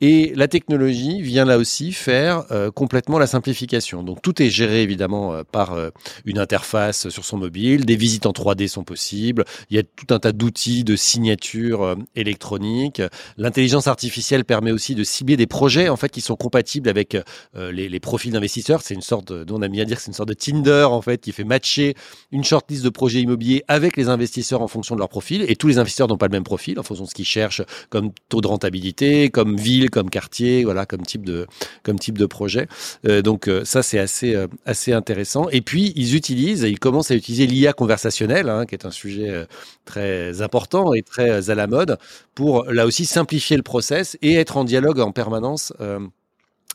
[0.00, 4.02] Et la technologie vient là aussi faire euh, complètement la simplification.
[4.02, 5.76] Donc tout est géré évidemment par
[6.24, 7.84] une interface sur son mobile.
[7.84, 9.44] Des visites en 3D sont possibles.
[9.70, 13.02] Il y a tout un tas d'outils de signature électronique.
[13.36, 17.16] L'intelligence artificielle permet aussi de cibler des projets en fait qui sont compatibles avec
[17.56, 18.80] euh, les, profils d'investisseurs.
[18.82, 21.02] C'est une sorte, dont on a mis à dire, c'est une sorte de Tinder en
[21.02, 21.94] fait qui fait matcher
[22.30, 25.44] une shortlist de projets immobiliers avec les investisseurs en fonction de leur profil.
[25.48, 27.62] Et tous les investisseurs n'ont pas le même profil en fonction de ce qu'ils cherchent
[27.90, 31.46] comme taux de rentabilité, comme ville, comme quartier, voilà, comme type de
[31.82, 32.68] comme type de projet.
[33.06, 35.48] Euh, donc euh, ça c'est assez assez intéressant.
[35.50, 39.46] Et puis ils utilisent, ils commencent à utiliser l'IA conversationnelle, hein, qui est un sujet
[39.84, 41.98] très important et très à la mode
[42.34, 45.37] pour là aussi simplifier le process et être en dialogue en permanence
[45.80, 46.00] euh,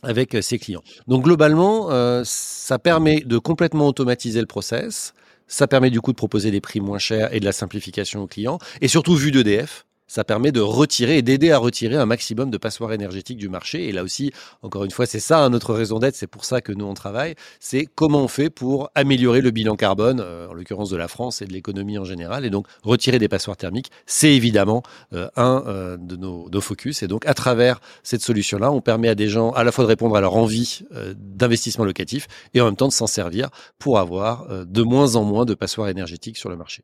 [0.02, 0.84] avec ses clients.
[1.08, 5.14] Donc globalement, euh, ça permet de complètement automatiser le process,
[5.48, 8.28] ça permet du coup de proposer des prix moins chers et de la simplification aux
[8.28, 12.52] clients, et surtout vu d'EDF, ça permet de retirer et d'aider à retirer un maximum
[12.52, 13.90] de passoires énergétiques du marché.
[13.90, 16.72] Et là aussi, encore une fois, c'est ça notre raison d'être, c'est pour ça que
[16.72, 20.92] nous on travaille, c'est comment on fait pour améliorer le bilan carbone, euh, en l'occurrence
[20.92, 22.46] de la France et de l'économie en général.
[22.46, 24.84] Et donc retirer des passoires thermiques, c'est évidemment
[25.14, 27.02] euh, un euh, de nos, nos, focus.
[27.02, 29.90] Et donc à travers cette solution-là, on permet à des gens à la fois de
[29.90, 30.82] répondre à leur envie
[31.16, 33.50] d'investissement locatif et en même temps de s'en servir
[33.80, 36.84] pour avoir de moins en moins de passoires énergétiques sur le marché.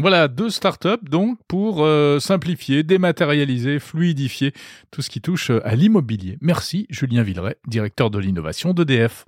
[0.00, 4.54] Voilà, deux startups donc pour euh, simplifier, dématérialiser, fluidifier
[4.90, 6.38] tout ce qui touche à l'immobilier.
[6.40, 9.24] Merci Julien Villeray, directeur de l'innovation d'EDF.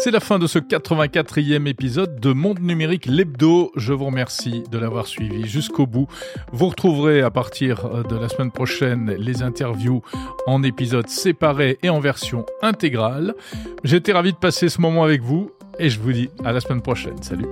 [0.00, 3.72] C'est la fin de ce 84e épisode de Monde Numérique l'Hebdo.
[3.74, 6.06] Je vous remercie de l'avoir suivi jusqu'au bout.
[6.52, 10.02] Vous retrouverez à partir de la semaine prochaine les interviews
[10.46, 13.34] en épisodes séparés et en version intégrale.
[13.82, 16.80] J'étais ravi de passer ce moment avec vous et je vous dis à la semaine
[16.80, 17.20] prochaine.
[17.20, 17.48] Salut